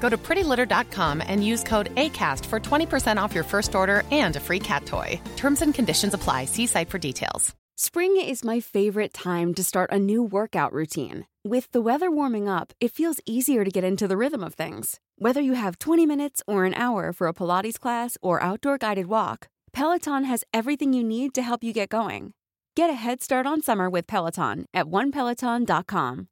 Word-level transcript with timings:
Go 0.00 0.08
to 0.08 0.16
prettylitter.com 0.16 1.22
and 1.26 1.44
use 1.44 1.62
code 1.64 1.94
ACAST 1.96 2.46
for 2.46 2.60
20% 2.60 3.20
off 3.20 3.34
your 3.34 3.44
first 3.44 3.74
order 3.74 4.02
and 4.10 4.36
a 4.36 4.40
free 4.40 4.60
cat 4.60 4.86
toy. 4.86 5.20
Terms 5.36 5.62
and 5.62 5.74
conditions 5.74 6.14
apply. 6.14 6.44
See 6.44 6.66
site 6.66 6.90
for 6.90 6.98
details. 6.98 7.54
Spring 7.78 8.16
is 8.16 8.42
my 8.42 8.58
favorite 8.58 9.12
time 9.12 9.52
to 9.52 9.62
start 9.62 9.92
a 9.92 9.98
new 9.98 10.22
workout 10.22 10.72
routine. 10.72 11.26
With 11.44 11.70
the 11.72 11.82
weather 11.82 12.10
warming 12.10 12.48
up, 12.48 12.72
it 12.80 12.90
feels 12.90 13.20
easier 13.26 13.64
to 13.64 13.70
get 13.70 13.84
into 13.84 14.08
the 14.08 14.16
rhythm 14.16 14.42
of 14.42 14.54
things. 14.54 14.98
Whether 15.18 15.42
you 15.42 15.52
have 15.52 15.78
20 15.78 16.06
minutes 16.06 16.42
or 16.46 16.64
an 16.64 16.72
hour 16.72 17.12
for 17.12 17.28
a 17.28 17.34
Pilates 17.34 17.78
class 17.78 18.16
or 18.22 18.42
outdoor 18.42 18.78
guided 18.78 19.08
walk, 19.08 19.48
Peloton 19.74 20.24
has 20.24 20.42
everything 20.54 20.94
you 20.94 21.04
need 21.04 21.34
to 21.34 21.42
help 21.42 21.62
you 21.62 21.74
get 21.74 21.90
going. 21.90 22.32
Get 22.76 22.88
a 22.88 22.94
head 22.94 23.22
start 23.22 23.46
on 23.46 23.60
summer 23.60 23.90
with 23.90 24.06
Peloton 24.06 24.64
at 24.72 24.86
onepeloton.com. 24.86 26.28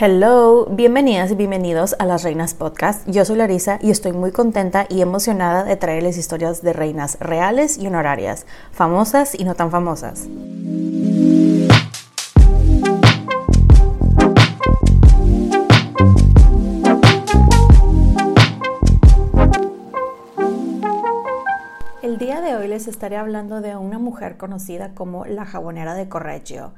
Hello, 0.00 0.66
bienvenidas 0.70 1.30
y 1.30 1.34
bienvenidos 1.34 1.94
a 1.98 2.06
Las 2.06 2.22
Reinas 2.22 2.54
Podcast. 2.54 3.06
Yo 3.06 3.26
soy 3.26 3.36
Larisa 3.36 3.78
y 3.82 3.90
estoy 3.90 4.12
muy 4.12 4.32
contenta 4.32 4.86
y 4.88 5.02
emocionada 5.02 5.64
de 5.64 5.76
traerles 5.76 6.16
historias 6.16 6.62
de 6.62 6.72
reinas 6.72 7.18
reales 7.20 7.76
y 7.76 7.86
honorarias, 7.86 8.46
famosas 8.72 9.38
y 9.38 9.44
no 9.44 9.54
tan 9.54 9.70
famosas. 9.70 10.26
El 22.02 22.16
día 22.16 22.40
de 22.40 22.56
hoy 22.56 22.66
les 22.66 22.88
estaré 22.88 23.18
hablando 23.18 23.60
de 23.60 23.76
una 23.76 23.98
mujer 23.98 24.38
conocida 24.38 24.94
como 24.94 25.26
la 25.26 25.44
jabonera 25.44 25.92
de 25.94 26.08
Correggio 26.08 26.72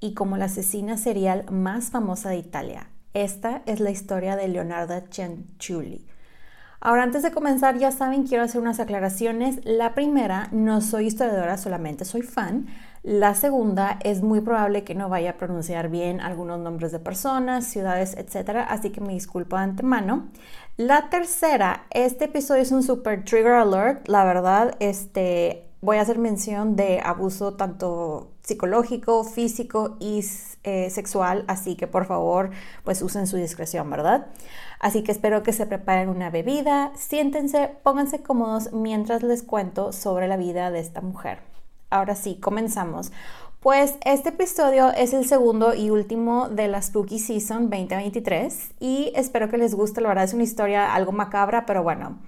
y 0.00 0.14
como 0.14 0.36
la 0.36 0.46
asesina 0.46 0.96
serial 0.96 1.44
más 1.50 1.90
famosa 1.90 2.30
de 2.30 2.38
Italia. 2.38 2.88
Esta 3.14 3.62
es 3.66 3.80
la 3.80 3.90
historia 3.90 4.36
de 4.36 4.48
Leonardo 4.48 5.00
Cianciulli. 5.10 6.06
Ahora, 6.80 7.02
antes 7.02 7.22
de 7.22 7.32
comenzar, 7.32 7.78
ya 7.78 7.90
saben, 7.90 8.26
quiero 8.26 8.44
hacer 8.44 8.60
unas 8.60 8.78
aclaraciones. 8.78 9.60
La 9.64 9.94
primera, 9.94 10.48
no 10.52 10.80
soy 10.82 11.06
historiadora, 11.06 11.56
solamente 11.56 12.04
soy 12.04 12.22
fan. 12.22 12.66
La 13.02 13.34
segunda, 13.34 13.98
es 14.04 14.22
muy 14.22 14.40
probable 14.40 14.84
que 14.84 14.94
no 14.94 15.08
vaya 15.08 15.30
a 15.30 15.36
pronunciar 15.36 15.88
bien 15.88 16.20
algunos 16.20 16.60
nombres 16.60 16.92
de 16.92 16.98
personas, 16.98 17.64
ciudades, 17.64 18.16
etc. 18.16 18.66
Así 18.68 18.90
que 18.90 19.00
me 19.00 19.14
disculpo 19.14 19.56
de 19.56 19.62
antemano. 19.62 20.28
La 20.76 21.08
tercera, 21.08 21.86
este 21.90 22.26
episodio 22.26 22.62
es 22.62 22.72
un 22.72 22.82
super 22.82 23.24
trigger 23.24 23.52
alert. 23.52 24.06
La 24.08 24.24
verdad, 24.24 24.76
este, 24.78 25.65
voy 25.86 25.98
a 25.98 26.00
hacer 26.00 26.18
mención 26.18 26.74
de 26.74 27.00
abuso 27.00 27.54
tanto 27.54 28.32
psicológico, 28.42 29.22
físico 29.22 29.96
y 30.00 30.24
eh, 30.64 30.90
sexual, 30.90 31.44
así 31.46 31.76
que 31.76 31.86
por 31.86 32.06
favor, 32.06 32.50
pues 32.82 33.02
usen 33.02 33.28
su 33.28 33.36
discreción, 33.36 33.88
¿verdad? 33.88 34.26
Así 34.80 35.04
que 35.04 35.12
espero 35.12 35.44
que 35.44 35.52
se 35.52 35.64
preparen 35.64 36.08
una 36.08 36.28
bebida, 36.28 36.90
siéntense, 36.96 37.70
pónganse 37.84 38.20
cómodos 38.20 38.72
mientras 38.72 39.22
les 39.22 39.44
cuento 39.44 39.92
sobre 39.92 40.26
la 40.26 40.36
vida 40.36 40.72
de 40.72 40.80
esta 40.80 41.02
mujer. 41.02 41.38
Ahora 41.88 42.16
sí, 42.16 42.34
comenzamos. 42.40 43.12
Pues 43.60 43.94
este 44.04 44.30
episodio 44.30 44.90
es 44.90 45.14
el 45.14 45.24
segundo 45.24 45.72
y 45.72 45.90
último 45.90 46.48
de 46.48 46.66
la 46.66 46.82
Spooky 46.82 47.20
Season 47.20 47.70
2023 47.70 48.74
y 48.80 49.12
espero 49.14 49.48
que 49.48 49.56
les 49.56 49.72
guste, 49.72 50.00
la 50.00 50.08
verdad 50.08 50.24
es 50.24 50.34
una 50.34 50.42
historia 50.42 50.92
algo 50.92 51.12
macabra, 51.12 51.64
pero 51.64 51.84
bueno, 51.84 52.18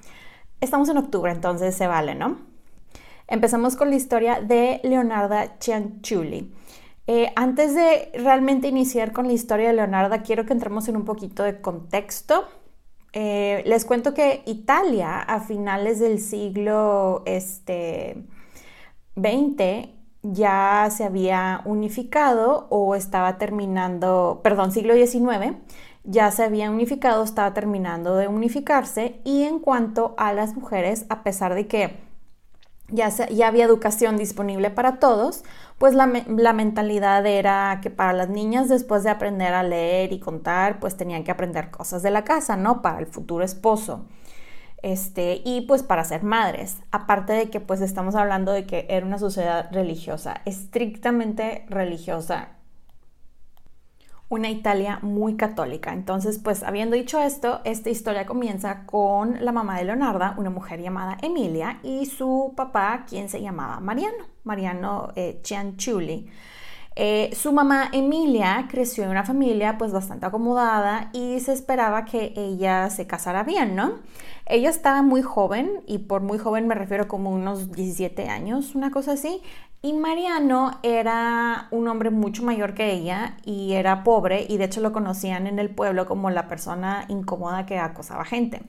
estamos 0.60 0.88
en 0.88 0.98
octubre, 0.98 1.32
entonces 1.32 1.74
se 1.74 1.88
vale, 1.88 2.14
¿no? 2.14 2.57
Empezamos 3.28 3.77
con 3.77 3.91
la 3.91 3.97
historia 3.97 4.41
de 4.41 4.81
Leonarda 4.83 5.59
Cianciulli. 5.61 6.50
Eh, 7.06 7.31
antes 7.37 7.75
de 7.75 8.11
realmente 8.15 8.69
iniciar 8.69 9.12
con 9.12 9.27
la 9.27 9.34
historia 9.34 9.69
de 9.69 9.75
Leonarda, 9.75 10.22
quiero 10.22 10.47
que 10.47 10.55
entremos 10.55 10.89
en 10.89 10.97
un 10.97 11.05
poquito 11.05 11.43
de 11.43 11.61
contexto. 11.61 12.47
Eh, 13.12 13.62
les 13.66 13.84
cuento 13.84 14.15
que 14.15 14.43
Italia 14.47 15.19
a 15.19 15.41
finales 15.41 16.00
del 16.00 16.21
siglo 16.21 17.22
este, 17.27 18.25
XX 19.15 19.91
ya 20.22 20.89
se 20.91 21.05
había 21.05 21.60
unificado 21.66 22.66
o 22.71 22.95
estaba 22.95 23.37
terminando, 23.37 24.41
perdón, 24.43 24.72
siglo 24.72 24.95
XIX, 24.95 25.56
ya 26.05 26.31
se 26.31 26.45
había 26.45 26.71
unificado, 26.71 27.25
estaba 27.25 27.53
terminando 27.53 28.16
de 28.16 28.27
unificarse 28.27 29.21
y 29.25 29.43
en 29.43 29.59
cuanto 29.59 30.15
a 30.16 30.33
las 30.33 30.55
mujeres, 30.55 31.05
a 31.10 31.22
pesar 31.22 31.55
de 31.55 31.66
que 31.66 32.07
ya, 32.88 33.09
ya 33.09 33.49
había 33.49 33.65
educación 33.65 34.16
disponible 34.16 34.71
para 34.71 34.99
todos, 34.99 35.44
pues 35.78 35.94
la, 35.94 36.06
la, 36.26 36.53
mentalidad 36.53 37.25
era 37.26 37.81
que 37.82 37.91
para 37.91 38.12
las 38.12 38.28
niñas 38.28 38.69
después 38.69 39.04
de 39.04 39.10
aprender 39.10 39.54
a 39.54 39.62
leer 39.62 40.12
y 40.12 40.21
contar, 40.21 40.81
pues 40.81 40.97
tenían 40.97 41.25
que 41.25 41.31
aprender 41.31 41.71
cosas 41.71 42.03
de 42.03 42.10
la 42.10 42.25
casa, 42.25 42.56
¿no? 42.56 42.82
Para 42.82 42.98
el 42.98 43.06
futuro 43.06 43.44
esposo. 43.44 44.06
Este, 44.82 45.43
y 45.44 45.62
pues 45.62 45.82
para 45.82 46.04
ser 46.04 46.22
madres. 46.22 46.78
Aparte 46.93 47.32
de 47.32 47.50
que 47.50 47.60
pues 47.60 47.81
estamos 47.81 48.15
hablando 48.15 48.53
de 48.53 48.65
que 48.65 48.87
era 48.88 49.04
una 49.04 49.19
sociedad 49.19 49.69
religiosa, 49.72 50.41
estrictamente 50.44 51.66
religiosa, 51.69 52.50
una 54.28 54.50
Italia 54.50 54.99
muy 55.03 55.37
católica. 55.37 55.93
Entonces, 55.93 56.39
pues 56.39 56.62
habiendo 56.62 56.97
dicho 56.97 57.21
esto, 57.21 57.61
esta 57.65 57.91
historia 57.91 58.27
comienza 58.27 58.84
con 58.84 59.44
la 59.44 59.53
mamá 59.53 59.78
de 59.78 59.84
Leonarda, 59.84 60.34
una 60.37 60.50
mujer 60.50 60.81
llamada 60.81 61.16
Emilia, 61.22 61.81
y 61.83 62.06
su 62.06 62.53
papá, 62.56 63.05
quien 63.09 63.28
se 63.28 63.41
llamaba 63.41 63.81
Mariano, 63.81 64.27
Mariano 64.44 65.12
eh. 65.16 65.41
Eh, 67.00 67.31
su 67.36 67.53
mamá 67.53 67.91
Emilia 67.92 68.66
creció 68.69 69.04
en 69.04 69.10
una 69.10 69.22
familia 69.22 69.78
pues 69.78 69.92
bastante 69.92 70.26
acomodada 70.26 71.10
y 71.12 71.38
se 71.38 71.53
esperaba 71.53 72.04
que 72.04 72.32
ella 72.34 72.91
se 72.91 73.06
casara 73.06 73.44
bien, 73.44 73.76
¿no? 73.76 74.00
Ella 74.47 74.69
estaba 74.69 75.03
muy 75.03 75.22
joven 75.22 75.70
y 75.86 75.98
por 75.98 76.22
muy 76.22 76.38
joven 76.38 76.66
me 76.66 76.75
refiero 76.75 77.06
como 77.06 77.31
unos 77.31 77.70
17 77.70 78.28
años, 78.28 78.75
una 78.75 78.91
cosa 78.91 79.12
así, 79.12 79.42
y 79.81 79.92
Mariano 79.92 80.81
era 80.82 81.69
un 81.70 81.86
hombre 81.86 82.10
mucho 82.10 82.42
mayor 82.42 82.75
que 82.75 82.92
ella 82.92 83.36
y 83.44 83.75
era 83.75 84.03
pobre 84.03 84.44
y 84.48 84.56
de 84.56 84.65
hecho 84.65 84.80
lo 84.80 84.91
conocían 84.91 85.47
en 85.47 85.60
el 85.60 85.70
pueblo 85.70 86.04
como 86.04 86.30
la 86.30 86.48
persona 86.48 87.04
incómoda 87.06 87.65
que 87.65 87.78
acosaba 87.78 88.25
gente. 88.25 88.62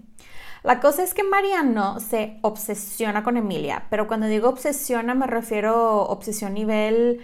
La 0.61 0.81
cosa 0.81 1.03
es 1.03 1.15
que 1.15 1.23
Mariano 1.23 1.99
se 1.99 2.37
obsesiona 2.41 3.23
con 3.23 3.37
Emilia, 3.37 3.85
pero 3.89 4.07
cuando 4.07 4.27
digo 4.27 4.49
obsesiona 4.49 5.15
me 5.15 5.25
refiero 5.25 6.03
obsesión 6.03 6.53
nivel 6.53 7.21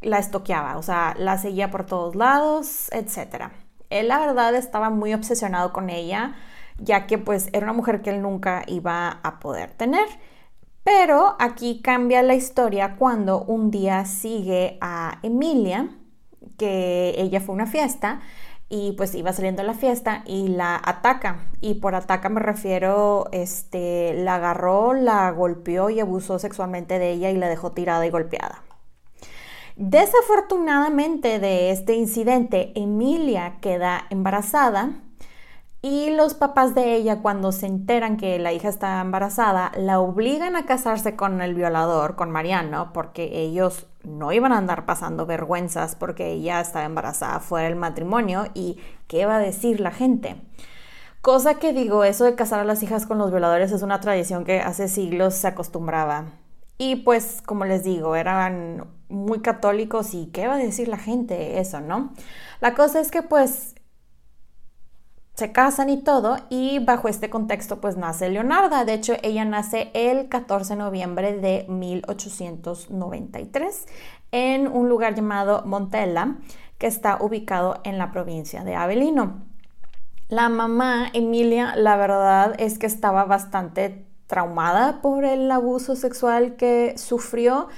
la 0.00 0.18
estoqueaba, 0.18 0.76
o 0.78 0.82
sea, 0.82 1.14
la 1.18 1.38
seguía 1.38 1.70
por 1.70 1.86
todos 1.86 2.14
lados, 2.14 2.88
etc. 2.92 3.50
Él 3.90 4.08
la 4.08 4.18
verdad 4.18 4.54
estaba 4.54 4.90
muy 4.90 5.14
obsesionado 5.14 5.72
con 5.72 5.90
ella, 5.90 6.34
ya 6.78 7.06
que 7.06 7.18
pues 7.18 7.48
era 7.52 7.64
una 7.64 7.72
mujer 7.72 8.02
que 8.02 8.10
él 8.10 8.22
nunca 8.22 8.62
iba 8.66 9.20
a 9.22 9.40
poder 9.40 9.70
tener. 9.72 10.06
Pero 10.84 11.36
aquí 11.38 11.82
cambia 11.82 12.22
la 12.22 12.34
historia 12.34 12.96
cuando 12.96 13.42
un 13.42 13.70
día 13.70 14.04
sigue 14.06 14.78
a 14.80 15.18
Emilia, 15.22 15.90
que 16.56 17.14
ella 17.18 17.40
fue 17.40 17.52
a 17.52 17.56
una 17.56 17.66
fiesta 17.66 18.20
y 18.70 18.92
pues 18.92 19.14
iba 19.14 19.32
saliendo 19.32 19.62
a 19.62 19.64
la 19.64 19.74
fiesta 19.74 20.22
y 20.26 20.48
la 20.48 20.80
ataca. 20.82 21.46
Y 21.60 21.74
por 21.74 21.94
ataca 21.94 22.28
me 22.28 22.40
refiero, 22.40 23.26
este, 23.32 24.14
la 24.14 24.36
agarró, 24.36 24.94
la 24.94 25.30
golpeó 25.30 25.90
y 25.90 26.00
abusó 26.00 26.38
sexualmente 26.38 26.98
de 26.98 27.12
ella 27.12 27.30
y 27.30 27.36
la 27.36 27.48
dejó 27.48 27.72
tirada 27.72 28.06
y 28.06 28.10
golpeada. 28.10 28.62
Desafortunadamente 29.80 31.38
de 31.38 31.70
este 31.70 31.94
incidente, 31.94 32.72
Emilia 32.74 33.58
queda 33.60 34.06
embarazada 34.10 34.90
Y 35.82 36.10
los 36.10 36.34
papás 36.34 36.74
de 36.74 36.96
ella, 36.96 37.22
cuando 37.22 37.52
se 37.52 37.66
enteran 37.66 38.16
que 38.16 38.40
la 38.40 38.52
hija 38.52 38.68
está 38.68 39.00
embarazada, 39.00 39.70
la 39.76 40.00
obligan 40.00 40.56
a 40.56 40.66
casarse 40.66 41.14
con 41.16 41.40
el 41.40 41.54
violador, 41.54 42.16
con 42.16 42.32
Mariano, 42.32 42.92
porque 42.92 43.40
ellos 43.42 43.86
no 44.02 44.32
iban 44.32 44.52
a 44.52 44.58
andar 44.58 44.86
pasando 44.86 45.26
vergüenzas 45.26 45.94
porque 45.94 46.32
ella 46.32 46.60
estaba 46.60 46.84
embarazada 46.84 47.40
fuera 47.40 47.68
del 47.68 47.76
matrimonio 47.76 48.46
y 48.54 48.78
qué 49.06 49.26
va 49.26 49.36
a 49.36 49.40
decir 49.40 49.80
la 49.80 49.92
gente. 49.92 50.42
Cosa 51.22 51.54
que 51.60 51.72
digo, 51.72 52.04
eso 52.04 52.24
de 52.24 52.34
casar 52.34 52.60
a 52.60 52.64
las 52.64 52.82
hijas 52.82 53.06
con 53.06 53.18
los 53.18 53.30
violadores 53.30 53.72
es 53.72 53.82
una 53.82 54.00
tradición 54.00 54.44
que 54.44 54.60
hace 54.60 54.88
siglos 54.88 55.34
se 55.34 55.48
acostumbraba. 55.48 56.37
Y 56.78 56.96
pues, 56.96 57.42
como 57.44 57.64
les 57.64 57.84
digo, 57.84 58.16
eran 58.16 58.86
muy 59.08 59.40
católicos 59.40 60.14
y 60.14 60.26
qué 60.26 60.46
va 60.46 60.54
a 60.54 60.58
decir 60.58 60.86
la 60.88 60.98
gente 60.98 61.58
eso, 61.58 61.80
¿no? 61.80 62.12
La 62.60 62.74
cosa 62.74 63.00
es 63.00 63.10
que 63.10 63.22
pues 63.22 63.74
se 65.34 65.52
casan 65.52 65.88
y 65.88 66.02
todo 66.02 66.36
y 66.50 66.80
bajo 66.80 67.06
este 67.06 67.30
contexto 67.30 67.80
pues 67.80 67.96
nace 67.96 68.28
Leonarda. 68.28 68.84
De 68.84 68.94
hecho, 68.94 69.14
ella 69.22 69.44
nace 69.44 69.92
el 69.94 70.28
14 70.28 70.74
de 70.74 70.80
noviembre 70.80 71.36
de 71.36 71.64
1893 71.68 73.86
en 74.32 74.66
un 74.66 74.88
lugar 74.88 75.14
llamado 75.14 75.62
Montella 75.64 76.38
que 76.78 76.88
está 76.88 77.18
ubicado 77.20 77.80
en 77.84 77.98
la 77.98 78.10
provincia 78.10 78.64
de 78.64 78.74
Avellino. 78.74 79.44
La 80.28 80.48
mamá, 80.48 81.08
Emilia, 81.12 81.76
la 81.76 81.96
verdad 81.96 82.56
es 82.58 82.80
que 82.80 82.86
estaba 82.86 83.24
bastante 83.24 84.07
traumada 84.28 85.02
por 85.02 85.24
el 85.24 85.50
abuso 85.50 85.96
sexual 85.96 86.54
que 86.56 86.94
sufrió. 86.96 87.68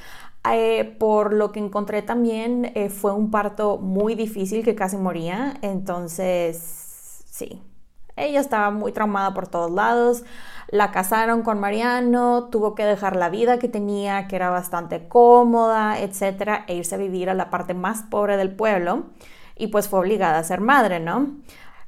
Eh, 0.52 0.96
por 0.98 1.34
lo 1.34 1.52
que 1.52 1.60
encontré 1.60 2.02
también 2.02 2.72
eh, 2.74 2.88
fue 2.90 3.12
un 3.12 3.30
parto 3.30 3.78
muy 3.78 4.14
difícil 4.14 4.64
que 4.64 4.74
casi 4.74 4.98
moría. 4.98 5.54
Entonces 5.62 6.90
Sí, 7.40 7.62
ella 8.16 8.38
estaba 8.40 8.70
muy 8.70 8.92
traumada 8.92 9.32
por 9.32 9.48
todos 9.48 9.70
lados. 9.70 10.24
La 10.68 10.90
casaron 10.90 11.42
con 11.42 11.58
Mariano, 11.58 12.50
tuvo 12.50 12.74
que 12.74 12.84
dejar 12.84 13.16
la 13.16 13.30
vida 13.30 13.58
que 13.58 13.68
tenía, 13.68 14.28
que 14.28 14.36
era 14.36 14.50
bastante 14.50 15.08
cómoda, 15.08 15.98
etcétera, 15.98 16.64
e 16.68 16.74
irse 16.76 16.96
a 16.96 16.98
vivir 16.98 17.30
a 17.30 17.34
la 17.34 17.48
parte 17.48 17.72
más 17.72 18.02
pobre 18.02 18.36
del 18.36 18.54
pueblo. 18.54 19.06
Y 19.56 19.68
pues 19.68 19.88
fue 19.88 20.00
obligada 20.00 20.38
a 20.38 20.44
ser 20.44 20.60
madre, 20.60 21.00
¿no? 21.00 21.36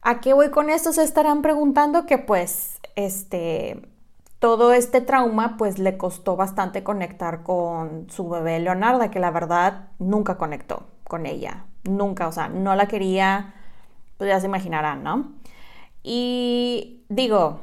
¿A 0.01 0.21
qué 0.21 0.33
voy 0.33 0.51
con 0.51 0.71
esto? 0.71 0.93
Se 0.95 1.03
estarán 1.03 1.43
preguntando 1.43 2.07
que 2.07 2.17
pues 2.17 2.81
este 2.97 3.92
todo 4.43 4.73
este 4.73 5.01
trauma 5.01 5.57
pues 5.57 5.79
le 5.79 5.97
costó 5.97 6.35
bastante 6.35 6.83
conectar 6.83 7.45
con 7.45 8.11
su 8.11 8.29
bebé 8.29 8.59
Leonarda, 8.59 9.09
que 9.09 9.21
la 9.21 9.31
verdad 9.31 9.91
nunca 10.01 10.37
conectó 10.37 10.83
con 11.05 11.27
ella, 11.27 11.67
nunca, 11.85 12.27
o 12.27 12.33
sea, 12.33 12.49
no 12.49 12.75
la 12.75 12.89
quería, 12.89 13.55
pues 14.19 14.29
ya 14.29 14.41
se 14.41 14.47
imaginarán, 14.47 15.05
¿no? 15.05 15.35
Y 16.03 17.05
digo, 17.09 17.61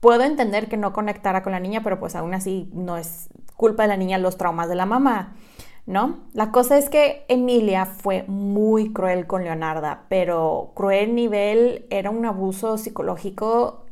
puedo 0.00 0.24
entender 0.24 0.68
que 0.68 0.76
no 0.76 0.92
conectara 0.92 1.44
con 1.44 1.52
la 1.52 1.60
niña, 1.60 1.84
pero 1.84 2.00
pues 2.00 2.16
aún 2.16 2.34
así 2.34 2.68
no 2.74 2.96
es 2.96 3.28
culpa 3.54 3.84
de 3.84 3.90
la 3.90 3.96
niña 3.96 4.18
los 4.18 4.36
traumas 4.36 4.68
de 4.68 4.74
la 4.74 4.86
mamá, 4.86 5.36
¿no? 5.86 6.18
La 6.32 6.50
cosa 6.50 6.76
es 6.76 6.90
que 6.90 7.24
Emilia 7.28 7.86
fue 7.86 8.24
muy 8.26 8.92
cruel 8.92 9.28
con 9.28 9.44
Leonarda, 9.44 10.06
pero 10.08 10.72
cruel 10.74 11.14
nivel 11.14 11.86
era 11.88 12.10
un 12.10 12.26
abuso 12.26 12.78
psicológico 12.78 13.84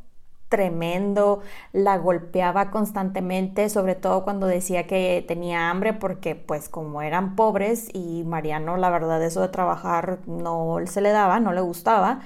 tremendo, 0.49 1.41
la 1.71 1.97
golpeaba 1.97 2.71
constantemente, 2.71 3.69
sobre 3.69 3.95
todo 3.95 4.23
cuando 4.23 4.47
decía 4.47 4.87
que 4.87 5.23
tenía 5.27 5.69
hambre, 5.69 5.93
porque 5.93 6.35
pues 6.35 6.67
como 6.69 7.01
eran 7.01 7.35
pobres 7.35 7.89
y 7.93 8.23
Mariano 8.25 8.75
la 8.77 8.89
verdad 8.89 9.23
eso 9.23 9.41
de 9.41 9.49
trabajar 9.49 10.19
no 10.25 10.77
se 10.87 11.01
le 11.01 11.11
daba, 11.11 11.39
no 11.39 11.53
le 11.53 11.61
gustaba, 11.61 12.21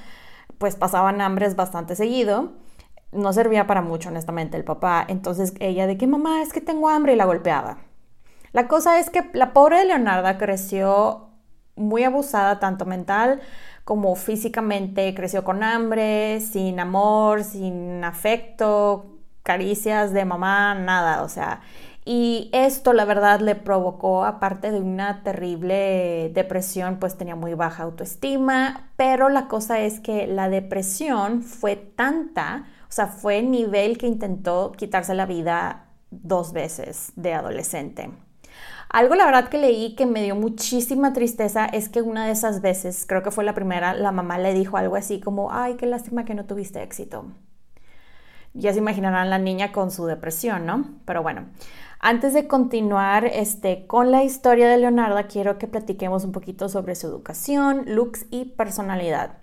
pues 0.57 0.75
pasaban 0.75 1.21
hambres 1.21 1.55
bastante 1.55 1.95
seguido. 1.95 2.53
No 3.11 3.31
servía 3.33 3.67
para 3.67 3.81
mucho, 3.81 4.09
honestamente, 4.09 4.57
el 4.57 4.63
papá. 4.63 5.05
Entonces 5.07 5.53
ella 5.59 5.85
de 5.85 5.97
que 5.97 6.07
mamá, 6.07 6.41
es 6.41 6.51
que 6.51 6.61
tengo 6.61 6.89
hambre 6.89 7.13
y 7.13 7.15
la 7.15 7.25
golpeaba. 7.25 7.77
La 8.53 8.67
cosa 8.67 8.99
es 8.99 9.09
que 9.09 9.29
la 9.33 9.53
pobre 9.53 9.83
Leonarda 9.85 10.37
creció 10.37 11.29
muy 11.75 12.03
abusada, 12.03 12.59
tanto 12.59 12.85
mental 12.85 13.41
como 13.83 14.15
físicamente. 14.15 15.13
Creció 15.15 15.43
con 15.43 15.63
hambre, 15.63 16.39
sin 16.41 16.79
amor, 16.79 17.43
sin 17.43 18.03
afecto, 18.03 19.17
caricias 19.43 20.13
de 20.13 20.25
mamá, 20.25 20.75
nada. 20.75 21.23
O 21.23 21.29
sea, 21.29 21.61
y 22.05 22.49
esto, 22.51 22.91
la 22.93 23.05
verdad, 23.05 23.39
le 23.39 23.55
provocó, 23.55 24.25
aparte 24.25 24.71
de 24.71 24.79
una 24.79 25.23
terrible 25.23 26.31
depresión, 26.33 26.97
pues 26.99 27.17
tenía 27.17 27.35
muy 27.35 27.53
baja 27.53 27.83
autoestima, 27.83 28.91
pero 28.97 29.29
la 29.29 29.47
cosa 29.47 29.79
es 29.79 29.99
que 30.01 30.27
la 30.27 30.49
depresión 30.49 31.43
fue 31.43 31.75
tanta, 31.77 32.65
o 32.89 32.91
sea, 32.91 33.07
fue 33.07 33.41
nivel 33.41 33.97
que 33.97 34.07
intentó 34.07 34.73
quitarse 34.73 35.15
la 35.15 35.25
vida 35.25 35.85
dos 36.11 36.51
veces 36.51 37.13
de 37.15 37.33
adolescente. 37.33 38.11
Algo, 38.93 39.15
la 39.15 39.25
verdad, 39.25 39.49
que 39.49 39.57
leí 39.57 39.95
que 39.95 40.05
me 40.05 40.21
dio 40.21 40.35
muchísima 40.35 41.13
tristeza 41.13 41.65
es 41.65 41.89
que 41.89 42.03
una 42.03 42.27
de 42.27 42.31
esas 42.31 42.61
veces, 42.61 43.05
creo 43.07 43.23
que 43.23 43.31
fue 43.31 43.43
la 43.43 43.55
primera, 43.55 43.95
la 43.95 44.11
mamá 44.11 44.37
le 44.37 44.53
dijo 44.53 44.77
algo 44.77 44.95
así 44.95 45.19
como, 45.19 45.51
ay, 45.51 45.77
qué 45.77 45.87
lástima 45.87 46.25
que 46.25 46.35
no 46.35 46.45
tuviste 46.45 46.83
éxito. 46.83 47.25
Ya 48.53 48.71
se 48.71 48.77
imaginarán 48.77 49.31
la 49.31 49.39
niña 49.39 49.71
con 49.71 49.89
su 49.89 50.05
depresión, 50.05 50.67
¿no? 50.67 50.85
Pero 51.05 51.23
bueno, 51.23 51.47
antes 51.99 52.35
de 52.35 52.47
continuar 52.47 53.25
este, 53.25 53.87
con 53.87 54.11
la 54.11 54.23
historia 54.23 54.69
de 54.69 54.77
Leonarda, 54.77 55.23
quiero 55.23 55.57
que 55.57 55.65
platiquemos 55.65 56.23
un 56.23 56.31
poquito 56.31 56.69
sobre 56.69 56.93
su 56.93 57.07
educación, 57.07 57.85
looks 57.87 58.27
y 58.29 58.45
personalidad. 58.45 59.37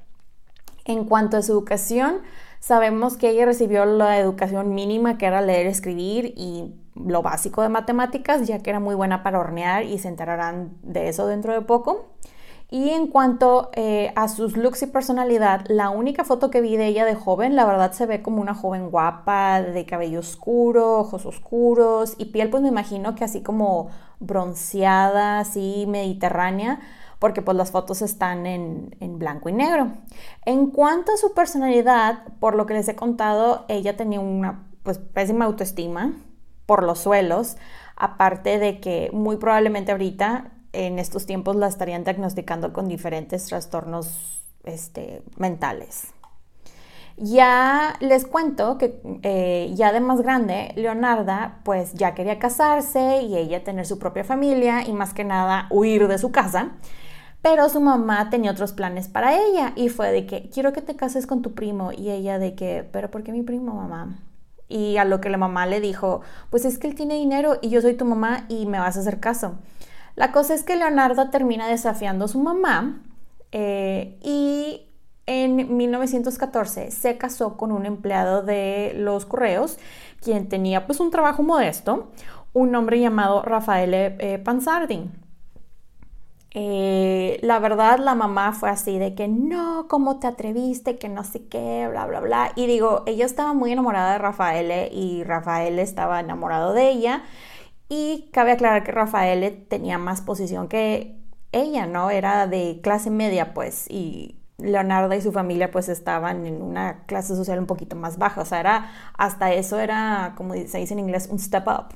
En 0.85 1.07
cuanto 1.07 1.37
a 1.37 1.43
su 1.43 1.51
educación, 1.51 2.19
sabemos 2.61 3.17
que 3.17 3.31
ella 3.31 3.47
recibió 3.47 3.85
la 3.85 4.17
educación 4.21 4.75
mínima 4.77 5.19
que 5.19 5.27
era 5.27 5.43
leer, 5.43 5.67
escribir 5.67 6.35
y 6.37 6.73
lo 7.07 7.23
básico 7.23 7.63
de 7.63 7.69
matemáticas, 7.69 8.47
ya 8.47 8.59
que 8.61 8.71
era 8.71 8.81
muy 8.81 8.95
buena 8.95 9.23
para 9.23 9.39
hornear 9.39 9.85
y 9.85 9.99
se 9.99 10.09
enterarán 10.09 10.77
de 10.83 11.09
eso 11.09 11.27
dentro 11.27 11.53
de 11.53 11.63
poco. 11.63 12.07
Y 12.73 12.91
en 12.91 13.09
cuanto 13.09 13.71
eh, 13.75 14.13
a 14.15 14.29
sus 14.29 14.57
looks 14.57 14.83
y 14.83 14.87
personalidad, 14.87 15.65
la 15.67 15.91
única 15.91 16.23
foto 16.23 16.51
que 16.51 16.61
vi 16.61 16.77
de 16.77 16.87
ella 16.87 17.05
de 17.05 17.17
joven, 17.17 17.57
la 17.57 17.65
verdad 17.65 17.91
se 17.91 18.07
ve 18.07 18.23
como 18.23 18.41
una 18.41 18.55
joven 18.55 18.91
guapa, 18.91 19.61
de 19.61 19.85
cabello 19.85 20.21
oscuro, 20.21 21.01
ojos 21.01 21.27
oscuros 21.27 22.15
y 22.17 22.27
piel, 22.27 22.49
pues 22.49 22.63
me 22.63 22.69
imagino 22.69 23.17
que 23.17 23.25
así 23.25 23.43
como 23.43 23.91
bronceada, 24.21 25.41
así 25.41 25.85
mediterránea, 25.89 26.79
porque 27.19 27.43
pues 27.43 27.57
las 27.57 27.73
fotos 27.73 28.03
están 28.03 28.47
en, 28.47 28.95
en 29.01 29.19
blanco 29.19 29.49
y 29.49 29.53
negro. 29.53 29.89
En 30.47 30.71
cuanto 30.71 31.13
a 31.13 31.17
su 31.17 31.35
personalidad, 31.35 32.23
por 32.39 32.55
lo 32.55 32.67
que 32.67 32.75
les 32.75 32.89
he 32.89 32.95
contado, 32.95 33.65
ella 33.67 33.97
tenía 33.97 34.21
una 34.21 34.69
pues 34.85 34.99
pésima 34.99 35.45
autoestima 35.47 36.13
por 36.71 36.85
los 36.85 37.01
suelos, 37.01 37.57
aparte 37.97 38.61
de 38.61 38.79
que 38.79 39.11
muy 39.13 39.39
probablemente 39.39 39.91
ahorita 39.91 40.53
en 40.73 41.01
estos 41.01 41.27
tiempos 41.27 41.57
la 41.57 41.67
estarían 41.67 42.05
diagnosticando 42.05 42.73
con 42.73 42.87
diferentes 42.87 43.45
trastornos 43.47 44.47
este, 44.63 45.25
mentales. 45.37 46.13
Ya 47.17 47.97
les 47.99 48.25
cuento 48.25 48.79
que 48.79 49.03
eh, 49.25 49.73
ya 49.75 49.91
de 49.91 49.99
más 49.99 50.21
grande, 50.21 50.73
Leonarda 50.77 51.59
pues 51.65 51.93
ya 51.95 52.15
quería 52.15 52.39
casarse 52.39 53.23
y 53.23 53.37
ella 53.37 53.65
tener 53.65 53.85
su 53.85 53.99
propia 53.99 54.23
familia 54.23 54.87
y 54.87 54.93
más 54.93 55.13
que 55.13 55.25
nada 55.25 55.67
huir 55.71 56.07
de 56.07 56.19
su 56.19 56.31
casa, 56.31 56.77
pero 57.43 57.69
su 57.69 57.81
mamá 57.81 58.31
tenía 58.31 58.53
otros 58.53 58.73
planes 58.73 59.09
para 59.09 59.35
ella 59.35 59.73
y 59.75 59.89
fue 59.89 60.13
de 60.13 60.25
que 60.25 60.49
quiero 60.51 60.73
que 60.73 60.83
te 60.83 60.95
cases 60.95 61.27
con 61.27 61.43
tu 61.43 61.53
primo 61.53 61.91
y 61.91 62.11
ella 62.11 62.39
de 62.39 62.55
que, 62.55 62.89
pero 62.93 63.11
¿por 63.11 63.25
qué 63.25 63.33
mi 63.33 63.43
primo 63.43 63.75
mamá? 63.75 64.21
Y 64.71 64.97
a 64.97 65.05
lo 65.05 65.21
que 65.21 65.29
la 65.29 65.37
mamá 65.37 65.67
le 65.67 65.81
dijo, 65.81 66.23
pues 66.49 66.65
es 66.65 66.79
que 66.79 66.87
él 66.87 66.95
tiene 66.95 67.17
dinero 67.17 67.59
y 67.61 67.69
yo 67.69 67.83
soy 67.83 67.95
tu 67.95 68.07
mamá 68.07 68.47
y 68.49 68.65
me 68.65 68.79
vas 68.79 68.97
a 68.97 69.01
hacer 69.01 69.21
caso. 69.21 69.57
La 70.17 70.33
cosa 70.33 70.55
es 70.55 70.63
que 70.63 70.77
Leonardo 70.77 71.29
termina 71.29 71.69
desafiando 71.69 72.25
a 72.25 72.29
su 72.29 72.39
mamá 72.41 73.03
eh, 73.53 74.17
y 74.23 74.87
en 75.27 75.77
1914 75.77 76.91
se 76.91 77.19
casó 77.19 77.57
con 77.57 77.73
un 77.73 77.85
empleado 77.85 78.43
de 78.43 78.93
los 78.97 79.27
correos, 79.27 79.79
quien 80.23 80.49
tenía 80.49 80.87
pues 80.87 81.01
un 81.01 81.11
trabajo 81.11 81.43
modesto, 81.43 82.11
un 82.53 82.75
hombre 82.75 83.01
llamado 83.01 83.43
Rafael 83.43 83.93
eh, 83.95 84.41
Panzardi. 84.43 85.09
Eh, 86.53 87.39
la 87.43 87.61
verdad, 87.61 87.99
la 88.01 88.15
mamá 88.15 88.53
fue 88.53 88.71
así 88.71 88.99
de 88.99 89.15
que 89.15 89.29
no, 89.29 89.87
¿cómo 89.89 90.19
te 90.19 90.27
atreviste? 90.27 90.99
Que 90.99 91.09
no 91.09 91.23
sé 91.25 91.47
qué, 91.47 91.87
bla, 91.89 92.07
bla, 92.07 92.21
bla. 92.21 92.53
Y 92.57 92.67
digo, 92.67 93.03
ella 93.07 93.25
estaba 93.25 93.53
muy 93.53 93.73
enamorada 93.73 94.13
de 94.13 94.19
Rafael 94.19 94.91
y 94.93 95.23
Rafael 95.25 95.79
estaba 95.79 96.21
enamorado 96.21 96.73
de 96.73 96.91
ella. 96.91 97.23
Y 97.89 98.31
cabe 98.33 98.53
aclarar 98.53 98.85
que 98.85 98.93
Rafael 98.93 99.67
tenía 99.69 99.99
más 99.99 100.23
posición 100.23 100.69
que 100.69 101.17
ella, 101.53 101.87
¿no? 101.87 102.11
Era 102.11 102.47
de 102.47 102.81
clase 102.83 103.11
media, 103.11 103.55
pues, 103.55 103.87
y 103.91 104.41
Leonardo 104.59 105.15
y 105.15 105.23
su 105.23 105.33
familia 105.33 105.71
pues 105.71 105.89
estaban 105.89 106.47
en 106.47 106.63
una 106.63 107.05
clase 107.07 107.35
social 107.35 107.59
un 107.59 107.67
poquito 107.67 107.97
más 107.97 108.19
baja, 108.19 108.43
o 108.43 108.45
sea, 108.45 108.61
era, 108.61 108.91
hasta 109.17 109.53
eso 109.53 109.79
era, 109.79 110.35
como 110.37 110.55
se 110.55 110.79
dice 110.79 110.93
en 110.95 111.01
inglés, 111.01 111.29
un 111.31 111.39
step 111.39 111.67
up. 111.67 111.95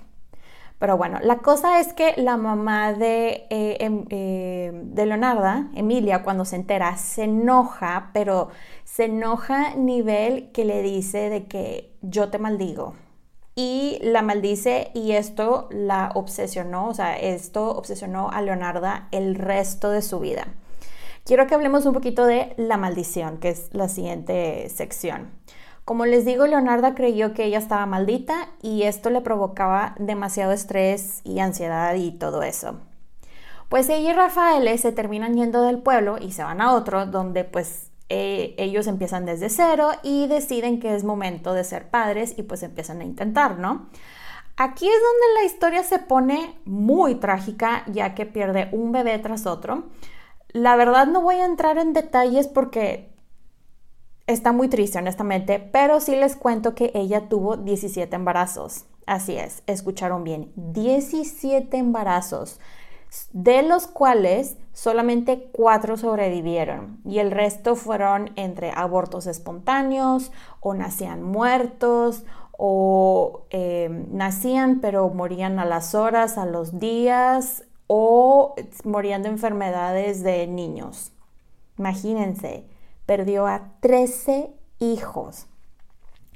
Pero 0.78 0.96
bueno, 0.96 1.18
la 1.22 1.38
cosa 1.38 1.80
es 1.80 1.92
que 1.92 2.14
la 2.16 2.36
mamá 2.36 2.92
de, 2.92 3.46
eh, 3.50 3.76
em, 3.80 4.04
eh, 4.10 4.72
Leonarda, 4.94 5.68
Emilia, 5.74 6.22
cuando 6.22 6.44
se 6.44 6.56
entera, 6.56 6.96
se 6.96 7.24
enoja, 7.24 8.10
pero 8.12 8.48
se 8.84 9.04
enoja 9.04 9.74
nivel 9.76 10.50
que 10.52 10.64
le 10.64 10.82
dice 10.82 11.30
de 11.30 11.46
que 11.46 11.92
yo 12.02 12.28
te 12.30 12.38
maldigo. 12.38 12.94
Y 13.54 13.98
la 14.02 14.22
maldice 14.22 14.90
y 14.94 15.12
esto 15.12 15.68
la 15.70 16.10
obsesionó, 16.14 16.88
o 16.88 16.94
sea, 16.94 17.16
esto 17.16 17.70
obsesionó 17.70 18.30
a 18.30 18.42
Leonarda 18.42 19.08
el 19.12 19.36
resto 19.36 19.90
de 19.90 20.02
su 20.02 20.18
vida. 20.18 20.48
Quiero 21.24 21.46
que 21.46 21.54
hablemos 21.54 21.86
un 21.86 21.94
poquito 21.94 22.26
de 22.26 22.52
la 22.58 22.76
maldición, 22.76 23.38
que 23.38 23.50
es 23.50 23.70
la 23.72 23.88
siguiente 23.88 24.68
sección. 24.68 25.30
Como 25.84 26.06
les 26.06 26.24
digo, 26.24 26.46
Leonarda 26.46 26.94
creyó 26.94 27.34
que 27.34 27.44
ella 27.44 27.58
estaba 27.58 27.84
maldita 27.84 28.48
y 28.62 28.84
esto 28.84 29.10
le 29.10 29.20
provocaba 29.20 29.94
demasiado 29.98 30.52
estrés 30.52 31.20
y 31.24 31.40
ansiedad 31.40 31.94
y 31.94 32.12
todo 32.12 32.42
eso. 32.42 32.80
Pues 33.68 33.88
ella 33.88 34.12
y 34.12 34.14
Rafael 34.14 34.78
se 34.78 34.92
terminan 34.92 35.34
yendo 35.34 35.62
del 35.62 35.78
pueblo 35.78 36.16
y 36.18 36.32
se 36.32 36.42
van 36.42 36.60
a 36.60 36.72
otro 36.72 37.06
donde 37.06 37.44
pues 37.44 37.90
eh, 38.08 38.54
ellos 38.56 38.86
empiezan 38.86 39.26
desde 39.26 39.50
cero 39.50 39.90
y 40.02 40.26
deciden 40.26 40.80
que 40.80 40.94
es 40.94 41.04
momento 41.04 41.52
de 41.52 41.64
ser 41.64 41.90
padres 41.90 42.34
y 42.38 42.44
pues 42.44 42.62
empiezan 42.62 43.00
a 43.00 43.04
intentar, 43.04 43.58
¿no? 43.58 43.88
Aquí 44.56 44.86
es 44.86 44.94
donde 44.94 45.40
la 45.40 45.44
historia 45.44 45.82
se 45.82 45.98
pone 45.98 46.54
muy 46.64 47.16
trágica 47.16 47.82
ya 47.88 48.14
que 48.14 48.24
pierde 48.24 48.68
un 48.72 48.92
bebé 48.92 49.18
tras 49.18 49.46
otro. 49.46 49.84
La 50.52 50.76
verdad 50.76 51.08
no 51.08 51.22
voy 51.22 51.36
a 51.36 51.44
entrar 51.44 51.76
en 51.78 51.92
detalles 51.92 52.46
porque 52.46 53.13
Está 54.26 54.52
muy 54.52 54.68
triste, 54.68 54.98
honestamente, 54.98 55.58
pero 55.58 56.00
sí 56.00 56.16
les 56.16 56.34
cuento 56.34 56.74
que 56.74 56.90
ella 56.94 57.28
tuvo 57.28 57.58
17 57.58 58.16
embarazos. 58.16 58.86
Así 59.06 59.36
es, 59.36 59.62
escucharon 59.66 60.24
bien, 60.24 60.50
17 60.56 61.76
embarazos, 61.76 62.58
de 63.34 63.62
los 63.62 63.86
cuales 63.86 64.56
solamente 64.72 65.50
4 65.52 65.98
sobrevivieron 65.98 67.00
y 67.04 67.18
el 67.18 67.30
resto 67.30 67.76
fueron 67.76 68.30
entre 68.36 68.70
abortos 68.70 69.26
espontáneos 69.26 70.32
o 70.60 70.72
nacían 70.72 71.22
muertos 71.22 72.24
o 72.52 73.42
eh, 73.50 74.06
nacían 74.10 74.80
pero 74.80 75.10
morían 75.10 75.58
a 75.58 75.66
las 75.66 75.94
horas, 75.94 76.38
a 76.38 76.46
los 76.46 76.78
días 76.78 77.64
o 77.88 78.54
morían 78.84 79.22
de 79.22 79.28
enfermedades 79.28 80.22
de 80.22 80.46
niños. 80.46 81.12
Imagínense, 81.78 82.64
perdió 83.06 83.46
a 83.46 83.73
13 83.80 84.50
hijos. 84.78 85.46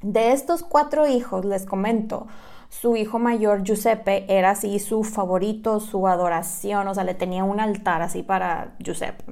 De 0.03 0.33
estos 0.33 0.63
cuatro 0.63 1.07
hijos, 1.07 1.45
les 1.45 1.67
comento, 1.67 2.27
su 2.69 2.97
hijo 2.97 3.19
mayor 3.19 3.65
Giuseppe 3.65 4.27
era 4.29 4.51
así 4.51 4.79
su 4.79 5.03
favorito, 5.03 5.81
su 5.81 6.07
adoración, 6.07 6.87
o 6.87 6.95
sea, 6.95 7.05
le 7.05 7.15
tenía 7.15 7.45
un 7.45 7.61
altar 7.61 8.03
así 8.03 8.23
para 8.23 8.77
Giuseppe. 8.79 9.25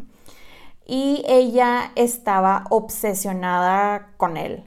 Y 0.87 1.25
ella 1.29 1.93
estaba 1.97 2.65
obsesionada 2.71 4.13
con 4.17 4.37
él, 4.37 4.65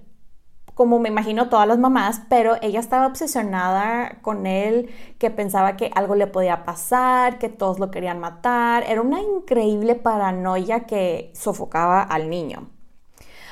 como 0.80 0.98
me 0.98 1.10
imagino 1.10 1.50
todas 1.50 1.68
las 1.68 1.78
mamás, 1.78 2.22
pero 2.30 2.56
ella 2.62 2.80
estaba 2.80 3.06
obsesionada 3.06 4.20
con 4.22 4.48
él, 4.48 4.90
que 5.18 5.30
pensaba 5.30 5.76
que 5.76 5.92
algo 5.94 6.16
le 6.16 6.26
podía 6.26 6.64
pasar, 6.64 7.38
que 7.38 7.50
todos 7.50 7.80
lo 7.80 7.92
querían 7.92 8.22
matar. 8.22 8.86
Era 8.88 9.02
una 9.02 9.20
increíble 9.20 9.96
paranoia 9.96 10.86
que 10.86 11.34
sofocaba 11.36 12.02
al 12.02 12.30
niño. 12.30 12.70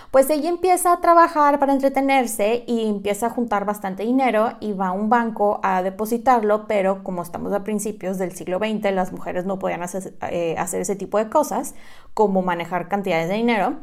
Pues 0.10 0.30
ella 0.30 0.48
empieza 0.48 0.94
a 0.94 1.02
trabajar 1.02 1.60
para 1.60 1.74
entretenerse 1.74 2.64
y 2.66 2.88
empieza 2.88 3.26
a 3.26 3.30
juntar 3.30 3.66
bastante 3.66 4.04
dinero 4.04 4.54
y 4.62 4.72
va 4.72 4.88
a 4.88 4.92
un 4.94 5.10
banco 5.10 5.60
a 5.64 5.84
depositarlo, 5.84 6.66
pero 6.66 7.04
como 7.04 7.24
estamos 7.24 7.52
a 7.52 7.62
principios 7.66 8.18
del 8.18 8.32
siglo 8.32 8.58
XX, 8.58 8.94
las 8.94 9.12
mujeres 9.12 9.46
no 9.46 9.60
podían 9.60 9.84
hacer, 9.84 10.14
eh, 10.32 10.56
hacer 10.58 10.80
ese 10.80 10.96
tipo 10.96 11.18
de 11.18 11.28
cosas, 11.28 11.76
como 12.14 12.42
manejar 12.42 12.88
cantidades 12.88 13.28
de 13.28 13.36
dinero 13.36 13.80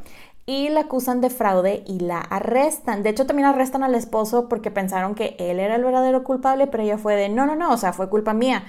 y 0.46 0.68
la 0.68 0.80
acusan 0.80 1.20
de 1.20 1.30
fraude 1.30 1.82
y 1.86 2.00
la 2.00 2.20
arrestan. 2.20 3.02
De 3.02 3.10
hecho, 3.10 3.26
también 3.26 3.46
arrestan 3.48 3.82
al 3.82 3.94
esposo 3.94 4.48
porque 4.48 4.70
pensaron 4.70 5.14
que 5.14 5.36
él 5.38 5.58
era 5.58 5.76
el 5.76 5.84
verdadero 5.84 6.24
culpable, 6.24 6.66
pero 6.66 6.82
ella 6.82 6.98
fue 6.98 7.16
de, 7.16 7.28
no, 7.28 7.46
no, 7.46 7.56
no, 7.56 7.72
o 7.72 7.76
sea, 7.76 7.92
fue 7.92 8.10
culpa 8.10 8.34
mía. 8.34 8.64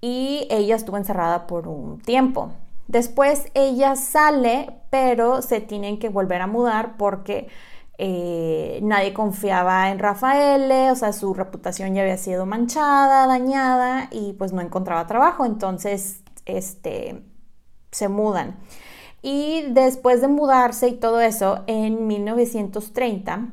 Y 0.00 0.46
ella 0.50 0.76
estuvo 0.76 0.96
encerrada 0.96 1.46
por 1.46 1.68
un 1.68 2.00
tiempo. 2.00 2.52
Después 2.86 3.50
ella 3.54 3.96
sale, 3.96 4.70
pero 4.90 5.42
se 5.42 5.60
tienen 5.60 5.98
que 5.98 6.08
volver 6.08 6.40
a 6.40 6.46
mudar 6.46 6.96
porque 6.96 7.48
eh, 7.98 8.78
nadie 8.82 9.12
confiaba 9.12 9.90
en 9.90 9.98
Rafael, 9.98 10.90
o 10.90 10.94
sea, 10.94 11.12
su 11.12 11.34
reputación 11.34 11.94
ya 11.94 12.02
había 12.02 12.16
sido 12.16 12.46
manchada, 12.46 13.26
dañada 13.26 14.08
y 14.12 14.34
pues 14.34 14.52
no 14.52 14.62
encontraba 14.62 15.06
trabajo, 15.06 15.44
entonces 15.44 16.22
este, 16.46 17.22
se 17.90 18.08
mudan. 18.08 18.56
Y 19.22 19.62
después 19.70 20.20
de 20.20 20.28
mudarse 20.28 20.88
y 20.88 20.94
todo 20.94 21.20
eso, 21.20 21.64
en 21.66 22.06
1930, 22.06 23.48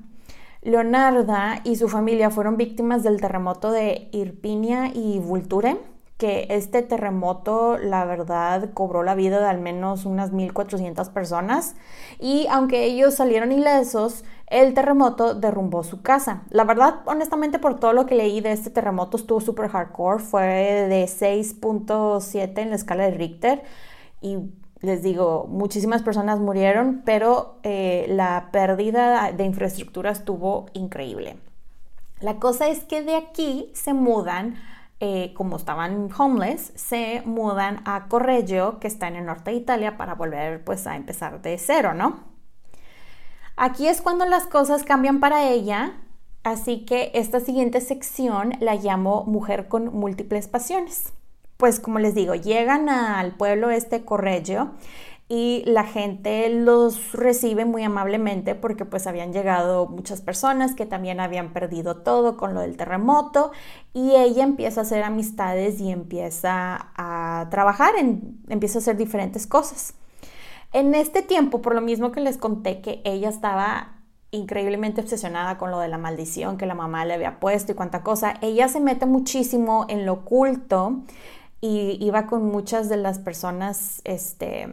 Leonarda 0.61 1.61
y 1.63 1.75
su 1.75 1.89
familia 1.89 2.29
fueron 2.29 2.57
víctimas 2.57 3.03
del 3.03 3.21
terremoto 3.21 3.71
de 3.71 4.09
Irpinia 4.11 4.91
y 4.93 5.19
Vulture 5.19 5.77
que 6.17 6.47
este 6.49 6.81
terremoto, 6.81 7.77
la 7.77 8.05
verdad, 8.05 8.69
cobró 8.73 9.03
la 9.03 9.15
vida 9.15 9.39
de 9.39 9.47
al 9.47 9.59
menos 9.59 10.05
unas 10.05 10.31
1.400 10.31 11.11
personas 11.11 11.75
y 12.19 12.47
aunque 12.49 12.85
ellos 12.85 13.15
salieron 13.15 13.51
ilesos, 13.51 14.23
el 14.47 14.73
terremoto 14.73 15.33
derrumbó 15.33 15.83
su 15.83 16.01
casa. 16.01 16.43
La 16.51 16.63
verdad, 16.63 17.01
honestamente, 17.05 17.59
por 17.59 17.79
todo 17.79 17.91
lo 17.91 18.05
que 18.05 18.15
leí 18.15 18.39
de 18.39 18.53
este 18.53 18.69
terremoto, 18.69 19.17
estuvo 19.17 19.41
súper 19.41 19.67
hardcore, 19.69 20.23
fue 20.23 20.45
de 20.87 21.03
6.7 21.05 22.57
en 22.59 22.69
la 22.69 22.75
escala 22.75 23.03
de 23.03 23.11
Richter 23.11 23.63
y 24.21 24.37
les 24.85 25.03
digo, 25.03 25.47
muchísimas 25.49 26.01
personas 26.01 26.39
murieron, 26.39 27.01
pero 27.05 27.57
eh, 27.63 28.05
la 28.09 28.49
pérdida 28.51 29.31
de 29.31 29.43
infraestructura 29.43 30.11
estuvo 30.11 30.67
increíble. 30.73 31.37
La 32.21 32.39
cosa 32.39 32.69
es 32.69 32.83
que 32.83 33.03
de 33.03 33.15
aquí 33.15 33.69
se 33.73 33.93
mudan 33.93 34.55
eh, 35.01 35.33
como 35.35 35.57
estaban 35.57 36.09
homeless, 36.17 36.71
se 36.75 37.21
mudan 37.25 37.81
a 37.85 38.07
Correggio, 38.07 38.79
que 38.79 38.87
está 38.87 39.09
en 39.09 39.17
el 39.17 39.25
norte 39.25 39.51
de 39.51 39.57
Italia, 39.57 39.97
para 39.97 40.15
volver 40.15 40.63
pues 40.63 40.87
a 40.87 40.95
empezar 40.95 41.41
de 41.41 41.57
cero, 41.57 41.93
¿no? 41.93 42.23
Aquí 43.57 43.87
es 43.87 44.01
cuando 44.01 44.25
las 44.25 44.47
cosas 44.47 44.83
cambian 44.83 45.19
para 45.19 45.49
ella, 45.49 45.93
así 46.43 46.85
que 46.85 47.11
esta 47.13 47.41
siguiente 47.41 47.81
sección 47.81 48.53
la 48.61 48.75
llamo 48.75 49.25
Mujer 49.25 49.67
con 49.67 49.93
múltiples 49.93 50.47
pasiones. 50.47 51.11
Pues 51.57 51.79
como 51.79 51.99
les 51.99 52.13
digo, 52.15 52.35
llegan 52.35 52.89
al 52.89 53.35
pueblo 53.35 53.69
este 53.69 54.03
Correggio 54.03 54.71
y 55.27 55.63
la 55.65 55.83
gente 55.83 56.49
los 56.49 57.13
recibe 57.13 57.65
muy 57.65 57.83
amablemente 57.83 58.53
porque 58.53 58.85
pues 58.85 59.07
habían 59.07 59.33
llegado 59.33 59.87
muchas 59.87 60.21
personas 60.21 60.75
que 60.75 60.85
también 60.85 61.19
habían 61.19 61.51
perdido 61.51 61.97
todo 61.97 62.37
con 62.37 62.53
lo 62.53 62.61
del 62.61 62.77
terremoto 62.77 63.51
y 63.93 64.11
ella 64.15 64.43
empieza 64.43 64.81
a 64.81 64.83
hacer 64.83 65.03
amistades 65.03 65.79
y 65.79 65.91
empieza 65.91 66.89
a 66.95 67.47
trabajar, 67.49 67.93
empieza 68.49 68.77
a 68.77 68.81
hacer 68.81 68.97
diferentes 68.97 69.47
cosas. 69.47 69.95
En 70.73 70.93
este 70.93 71.21
tiempo, 71.21 71.61
por 71.61 71.73
lo 71.73 71.81
mismo 71.81 72.11
que 72.11 72.19
les 72.19 72.37
conté 72.37 72.81
que 72.81 73.01
ella 73.03 73.29
estaba 73.29 73.93
increíblemente 74.31 75.01
obsesionada 75.01 75.57
con 75.57 75.71
lo 75.71 75.79
de 75.79 75.87
la 75.87 75.97
maldición 75.97 76.57
que 76.57 76.65
la 76.65 76.75
mamá 76.75 77.05
le 77.05 77.13
había 77.13 77.39
puesto 77.39 77.71
y 77.71 77.75
cuánta 77.75 78.03
cosa, 78.03 78.35
ella 78.41 78.67
se 78.67 78.81
mete 78.81 79.05
muchísimo 79.05 79.85
en 79.87 80.05
lo 80.05 80.13
oculto 80.13 81.03
y 81.65 81.97
iba 81.99 82.27
con 82.27 82.45
muchas 82.45 82.89
de 82.89 82.97
las 82.97 83.17
personas, 83.17 84.01
este, 84.03 84.67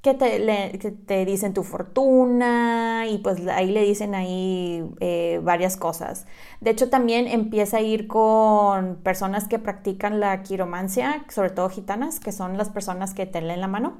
que 0.00 0.14
te, 0.14 1.24
dicen 1.26 1.52
tu 1.52 1.62
fortuna 1.62 3.06
y 3.08 3.18
pues 3.18 3.46
ahí 3.48 3.70
le 3.70 3.82
dicen 3.82 4.14
ahí 4.14 4.84
eh, 5.00 5.40
varias 5.42 5.76
cosas. 5.76 6.26
De 6.60 6.70
hecho 6.70 6.88
también 6.88 7.26
empieza 7.26 7.78
a 7.78 7.80
ir 7.80 8.06
con 8.06 8.96
personas 8.96 9.48
que 9.48 9.58
practican 9.58 10.20
la 10.20 10.42
quiromancia, 10.42 11.24
sobre 11.28 11.50
todo 11.50 11.68
gitanas, 11.68 12.20
que 12.20 12.32
son 12.32 12.56
las 12.56 12.70
personas 12.70 13.12
que 13.12 13.26
te 13.26 13.42
leen 13.42 13.60
la 13.60 13.68
mano. 13.68 13.98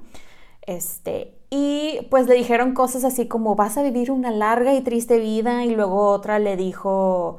Este, 0.63 1.35
y 1.51 2.07
pues 2.11 2.27
le 2.29 2.35
dijeron 2.35 2.75
cosas 2.75 3.05
así 3.05 3.27
como 3.27 3.57
vas 3.57 3.77
a 3.77 3.83
vivir 3.83 4.11
una 4.11 4.31
larga 4.31 4.75
y 4.75 4.83
triste 4.83 5.19
vida 5.19 5.65
y 5.65 5.75
luego 5.75 6.09
otra 6.09 6.39
le 6.39 6.57
dijo, 6.57 7.39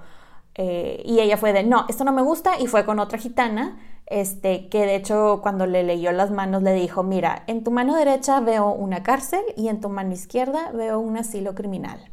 eh, 0.56 1.02
y 1.06 1.20
ella 1.20 1.38
fue 1.38 1.54
de, 1.54 1.64
no, 1.64 1.86
esto 1.88 2.04
no 2.04 2.12
me 2.12 2.22
gusta 2.22 2.60
y 2.60 2.68
fue 2.68 2.86
con 2.86 3.00
otra 3.00 3.18
gitana 3.18 3.80
este, 4.12 4.70
que 4.70 4.86
de 4.86 4.96
hecho 4.96 5.40
cuando 5.42 5.66
le 5.66 5.84
leyó 5.84 6.12
las 6.12 6.30
manos 6.30 6.62
le 6.62 6.74
dijo, 6.74 7.02
mira, 7.02 7.44
en 7.48 7.64
tu 7.64 7.72
mano 7.72 7.96
derecha 7.96 8.40
veo 8.42 8.72
una 8.72 9.04
cárcel 9.04 9.42
y 9.56 9.70
en 9.70 9.80
tu 9.80 9.90
mano 9.90 10.14
izquierda 10.14 10.72
veo 10.74 11.00
un 11.00 11.18
asilo 11.18 11.56
criminal. 11.56 12.12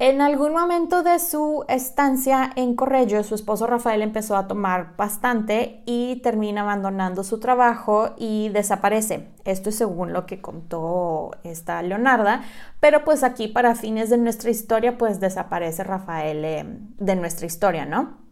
En 0.00 0.22
algún 0.22 0.54
momento 0.54 1.02
de 1.02 1.18
su 1.18 1.66
estancia 1.68 2.50
en 2.56 2.74
Corrello, 2.74 3.22
su 3.22 3.34
esposo 3.34 3.66
Rafael 3.66 4.00
empezó 4.00 4.34
a 4.34 4.48
tomar 4.48 4.96
bastante 4.96 5.82
y 5.84 6.22
termina 6.22 6.62
abandonando 6.62 7.22
su 7.22 7.38
trabajo 7.38 8.14
y 8.16 8.48
desaparece. 8.48 9.28
Esto 9.44 9.68
es 9.68 9.76
según 9.76 10.14
lo 10.14 10.24
que 10.24 10.40
contó 10.40 11.32
esta 11.44 11.82
Leonarda, 11.82 12.40
pero 12.80 13.04
pues 13.04 13.22
aquí 13.22 13.46
para 13.46 13.74
fines 13.74 14.08
de 14.08 14.16
nuestra 14.16 14.48
historia 14.48 14.96
pues 14.96 15.20
desaparece 15.20 15.84
Rafael 15.84 16.44
eh, 16.46 16.64
de 16.96 17.16
nuestra 17.16 17.44
historia, 17.44 17.84
¿no? 17.84 18.29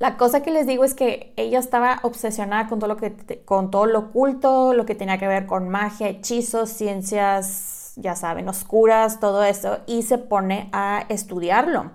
La 0.00 0.16
cosa 0.16 0.42
que 0.42 0.50
les 0.50 0.66
digo 0.66 0.82
es 0.84 0.94
que 0.94 1.34
ella 1.36 1.58
estaba 1.58 2.00
obsesionada 2.04 2.68
con 2.70 2.78
todo 2.78 2.88
lo 2.88 2.96
que 2.96 3.42
con 3.44 3.70
todo 3.70 3.84
lo 3.84 3.98
oculto, 3.98 4.72
lo 4.72 4.86
que 4.86 4.94
tenía 4.94 5.18
que 5.18 5.28
ver 5.28 5.44
con 5.44 5.68
magia, 5.68 6.08
hechizos, 6.08 6.70
ciencias, 6.70 7.92
ya 7.96 8.16
saben, 8.16 8.48
oscuras, 8.48 9.20
todo 9.20 9.44
eso 9.44 9.80
y 9.86 10.02
se 10.02 10.16
pone 10.16 10.70
a 10.72 11.04
estudiarlo. 11.10 11.90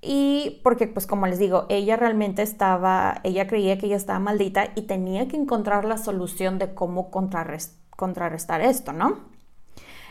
Y 0.00 0.62
porque 0.64 0.86
pues 0.86 1.06
como 1.06 1.26
les 1.26 1.38
digo, 1.38 1.66
ella 1.68 1.96
realmente 1.96 2.40
estaba, 2.40 3.20
ella 3.22 3.46
creía 3.46 3.76
que 3.76 3.84
ella 3.84 3.96
estaba 3.96 4.18
maldita 4.18 4.70
y 4.74 4.82
tenía 4.82 5.28
que 5.28 5.36
encontrar 5.36 5.84
la 5.84 5.98
solución 5.98 6.58
de 6.58 6.72
cómo 6.72 7.10
contrarrestar 7.10 8.62
esto, 8.62 8.94
¿no? 8.94 9.18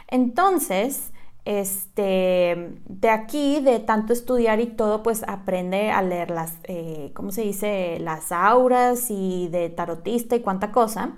Entonces, 0.10 1.12
este, 1.50 2.76
de 2.86 3.10
aquí, 3.10 3.60
de 3.60 3.80
tanto 3.80 4.14
estudiar 4.14 4.60
y 4.60 4.68
todo, 4.68 5.02
pues 5.02 5.24
aprende 5.28 5.90
a 5.90 6.04
leer 6.04 6.30
las, 6.30 6.58
eh, 6.66 7.10
¿cómo 7.16 7.32
se 7.32 7.42
dice? 7.42 7.98
Las 8.02 8.32
auras 8.32 9.08
y 9.10 9.48
de 9.48 9.70
tarotista 9.70 10.36
y 10.36 10.42
cuánta 10.42 10.72
cosa. 10.72 11.14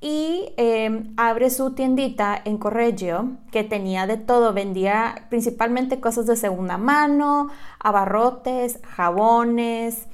Y 0.00 0.52
em, 0.58 1.12
abre 1.16 1.50
su 1.50 1.74
tiendita 1.74 2.40
en 2.44 2.58
Correggio, 2.58 3.32
que 3.50 3.64
tenía 3.64 4.06
de 4.06 4.16
todo, 4.16 4.52
vendía 4.52 5.26
principalmente 5.28 5.98
cosas 6.00 6.26
de 6.26 6.36
segunda 6.36 6.78
mano, 6.78 7.48
abarrotes, 7.80 8.78
jabones, 8.86 10.06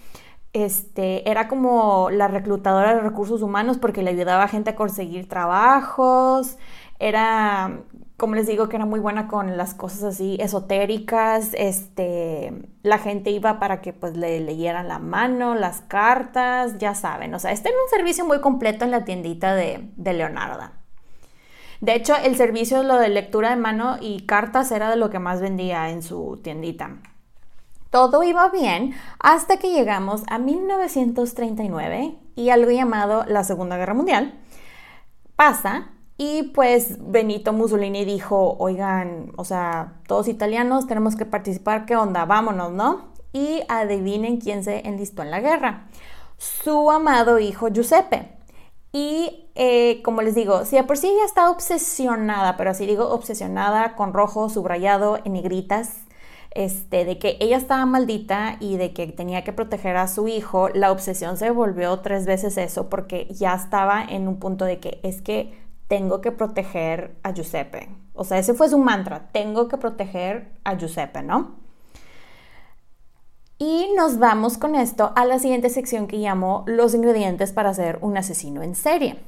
este, 0.55 1.31
era 1.31 1.49
como 1.49 2.09
la 2.11 2.29
reclutadora 2.29 2.95
de 2.95 3.01
recursos 3.03 3.43
humanos 3.43 3.77
porque 3.77 4.03
le 4.03 4.11
ayudaba 4.11 4.45
a 4.45 4.49
gente 4.49 4.71
a 4.71 4.77
conseguir 4.77 5.29
trabajos, 5.29 6.57
era 6.99 7.81
como 8.21 8.35
les 8.35 8.47
digo, 8.47 8.69
que 8.69 8.77
era 8.77 8.85
muy 8.85 9.01
buena 9.01 9.29
con 9.29 9.57
las 9.57 9.73
cosas 9.73 10.03
así 10.03 10.37
esotéricas, 10.41 11.55
este, 11.55 12.53
la 12.83 12.99
gente 12.99 13.31
iba 13.31 13.59
para 13.59 13.81
que 13.81 13.95
pues 13.95 14.15
le 14.15 14.41
leyeran 14.41 14.89
la 14.89 14.99
mano, 14.99 15.55
las 15.55 15.81
cartas, 15.81 16.77
ya 16.77 16.95
saben, 16.95 17.33
o 17.35 17.39
sea, 17.39 17.51
este 17.51 17.71
era 17.71 17.79
un 17.83 17.89
servicio 17.89 18.27
muy 18.27 18.43
completo 18.43 18.85
en 18.85 18.91
la 18.91 19.07
tiendita 19.07 19.55
de, 19.55 19.89
de 19.97 20.13
Leonarda. 20.13 20.75
De 21.81 21.95
hecho, 21.95 22.15
el 22.15 22.37
servicio, 22.37 22.83
lo 22.83 22.97
de 22.97 23.09
lectura 23.09 23.49
de 23.49 23.57
mano 23.57 23.97
y 24.03 24.27
cartas 24.27 24.71
era 24.71 24.91
de 24.91 24.97
lo 24.97 25.09
que 25.09 25.19
más 25.19 25.41
vendía 25.41 25.89
en 25.89 26.03
su 26.03 26.39
tiendita. 26.45 26.99
Todo 27.89 28.23
iba 28.23 28.51
bien 28.51 28.95
hasta 29.19 29.57
que 29.57 29.73
llegamos 29.73 30.25
a 30.29 30.37
1939 30.37 32.19
y 32.37 32.51
algo 32.51 32.71
llamado 32.71 33.25
la 33.27 33.45
Segunda 33.45 33.79
Guerra 33.79 33.95
Mundial 33.95 34.35
pasa 35.37 35.89
y 36.23 36.43
pues 36.43 36.99
Benito 37.01 37.55
Mussolini 37.55 38.05
dijo, 38.05 38.55
oigan, 38.59 39.33
o 39.39 39.45
sea, 39.47 39.95
todos 40.07 40.29
italianos 40.29 40.87
tenemos 40.87 41.17
que 41.17 41.25
participar, 41.25 41.87
¿qué 41.87 41.97
onda? 41.97 42.27
Vámonos, 42.27 42.73
¿no? 42.73 43.09
Y 43.33 43.63
adivinen 43.71 44.39
quién 44.39 44.63
se 44.63 44.87
enlistó 44.87 45.23
en 45.23 45.31
la 45.31 45.41
guerra. 45.41 45.89
Su 46.37 46.91
amado 46.91 47.39
hijo 47.39 47.69
Giuseppe. 47.69 48.37
Y 48.93 49.49
eh, 49.55 50.03
como 50.03 50.21
les 50.21 50.35
digo, 50.35 50.67
si 50.67 50.77
de 50.77 50.85
por 50.85 50.99
sí 50.99 51.09
ella 51.09 51.25
está 51.25 51.49
obsesionada, 51.49 52.59
pero 52.59 52.73
así 52.73 52.85
digo 52.85 53.09
obsesionada 53.09 53.97
con 53.97 54.13
rojo 54.13 54.51
subrayado 54.51 55.21
en 55.25 55.33
negritas, 55.33 56.01
este, 56.51 57.07
de 57.07 57.19
que 57.19 57.39
ella 57.41 57.57
estaba 57.57 57.87
maldita 57.87 58.59
y 58.61 58.77
de 58.77 58.93
que 58.93 59.07
tenía 59.07 59.43
que 59.43 59.55
proteger 59.55 59.97
a 59.97 60.07
su 60.07 60.29
hijo, 60.29 60.69
la 60.69 60.93
obsesión 60.93 61.39
se 61.39 61.51
volvió 61.51 62.01
tres 62.01 62.27
veces 62.27 62.59
eso 62.59 62.91
porque 62.91 63.27
ya 63.31 63.55
estaba 63.55 64.05
en 64.05 64.29
un 64.29 64.39
punto 64.39 64.67
de 64.67 64.81
que 64.81 65.01
es 65.03 65.23
que 65.23 65.70
tengo 65.91 66.21
que 66.21 66.31
proteger 66.31 67.17
a 67.25 67.35
Giuseppe. 67.35 67.89
O 68.15 68.23
sea, 68.23 68.39
ese 68.39 68.55
fue 68.55 68.69
su 68.69 68.79
mantra, 68.79 69.29
tengo 69.33 69.67
que 69.67 69.77
proteger 69.77 70.53
a 70.63 70.79
Giuseppe, 70.79 71.21
¿no? 71.21 71.57
Y 73.59 73.89
nos 73.97 74.21
vamos 74.21 74.57
con 74.57 74.77
esto 74.77 75.13
a 75.17 75.25
la 75.25 75.41
siguiente 75.41 75.69
sección 75.69 76.07
que 76.07 76.19
llamo 76.19 76.63
los 76.69 76.95
ingredientes 76.95 77.53
para 77.53 77.75
ser 77.75 77.99
un 78.03 78.17
asesino 78.17 78.63
en 78.63 78.77
serie. 78.77 79.19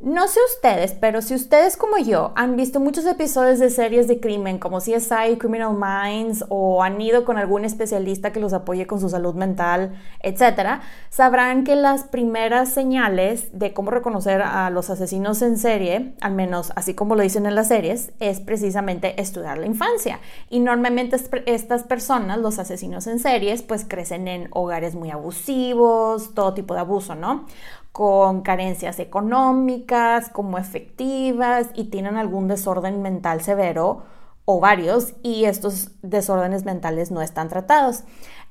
No 0.00 0.28
sé 0.28 0.38
ustedes, 0.54 0.92
pero 0.92 1.20
si 1.22 1.34
ustedes 1.34 1.76
como 1.76 1.98
yo 1.98 2.30
han 2.36 2.54
visto 2.54 2.78
muchos 2.78 3.04
episodios 3.04 3.58
de 3.58 3.68
series 3.68 4.06
de 4.06 4.20
crimen 4.20 4.60
como 4.60 4.78
CSI, 4.78 5.38
Criminal 5.40 5.74
Minds 5.76 6.44
o 6.50 6.84
han 6.84 7.00
ido 7.00 7.24
con 7.24 7.36
algún 7.36 7.64
especialista 7.64 8.32
que 8.32 8.38
los 8.38 8.52
apoye 8.52 8.86
con 8.86 9.00
su 9.00 9.08
salud 9.08 9.34
mental, 9.34 10.00
etc., 10.22 10.82
sabrán 11.10 11.64
que 11.64 11.74
las 11.74 12.04
primeras 12.04 12.68
señales 12.68 13.48
de 13.58 13.72
cómo 13.72 13.90
reconocer 13.90 14.40
a 14.40 14.70
los 14.70 14.88
asesinos 14.88 15.42
en 15.42 15.58
serie, 15.58 16.14
al 16.20 16.32
menos 16.32 16.72
así 16.76 16.94
como 16.94 17.16
lo 17.16 17.24
dicen 17.24 17.46
en 17.46 17.56
las 17.56 17.66
series, 17.66 18.12
es 18.20 18.38
precisamente 18.38 19.20
estudiar 19.20 19.58
la 19.58 19.66
infancia. 19.66 20.20
Y 20.48 20.60
normalmente 20.60 21.16
estas 21.46 21.82
personas, 21.82 22.38
los 22.38 22.60
asesinos 22.60 23.08
en 23.08 23.18
series, 23.18 23.62
pues 23.62 23.84
crecen 23.84 24.28
en 24.28 24.46
hogares 24.52 24.94
muy 24.94 25.10
abusivos, 25.10 26.34
todo 26.34 26.54
tipo 26.54 26.74
de 26.74 26.80
abuso, 26.80 27.16
¿no? 27.16 27.46
Con 27.92 28.42
carencias 28.42 28.98
económicas, 28.98 30.28
como 30.30 30.58
efectivas 30.58 31.68
y 31.74 31.84
tienen 31.84 32.16
algún 32.16 32.48
desorden 32.48 33.02
mental 33.02 33.42
severo 33.42 34.04
o 34.44 34.60
varios 34.60 35.14
y 35.22 35.44
estos 35.44 35.90
desórdenes 36.02 36.64
mentales 36.64 37.10
no 37.10 37.20
están 37.20 37.48
tratados. 37.48 38.04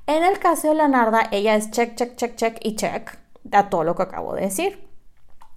En 0.06 0.22
el 0.22 0.38
caso 0.38 0.68
de 0.68 0.74
Leonarda, 0.74 1.28
ella 1.32 1.54
es 1.56 1.70
check, 1.70 1.94
check, 1.94 2.16
check, 2.16 2.36
check 2.36 2.58
y 2.62 2.76
check 2.76 3.18
a 3.52 3.68
todo 3.68 3.84
lo 3.84 3.96
que 3.96 4.04
acabo 4.04 4.34
de 4.34 4.42
decir. 4.42 4.88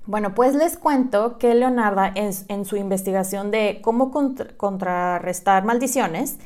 Bueno, 0.05 0.33
pues 0.33 0.55
les 0.55 0.77
cuento 0.77 1.37
que 1.37 1.53
Leonarda 1.53 2.11
en 2.15 2.65
su 2.65 2.75
investigación 2.75 3.51
de 3.51 3.81
cómo 3.83 4.11
contrarrestar 4.57 5.63
maldiciones, 5.63 6.39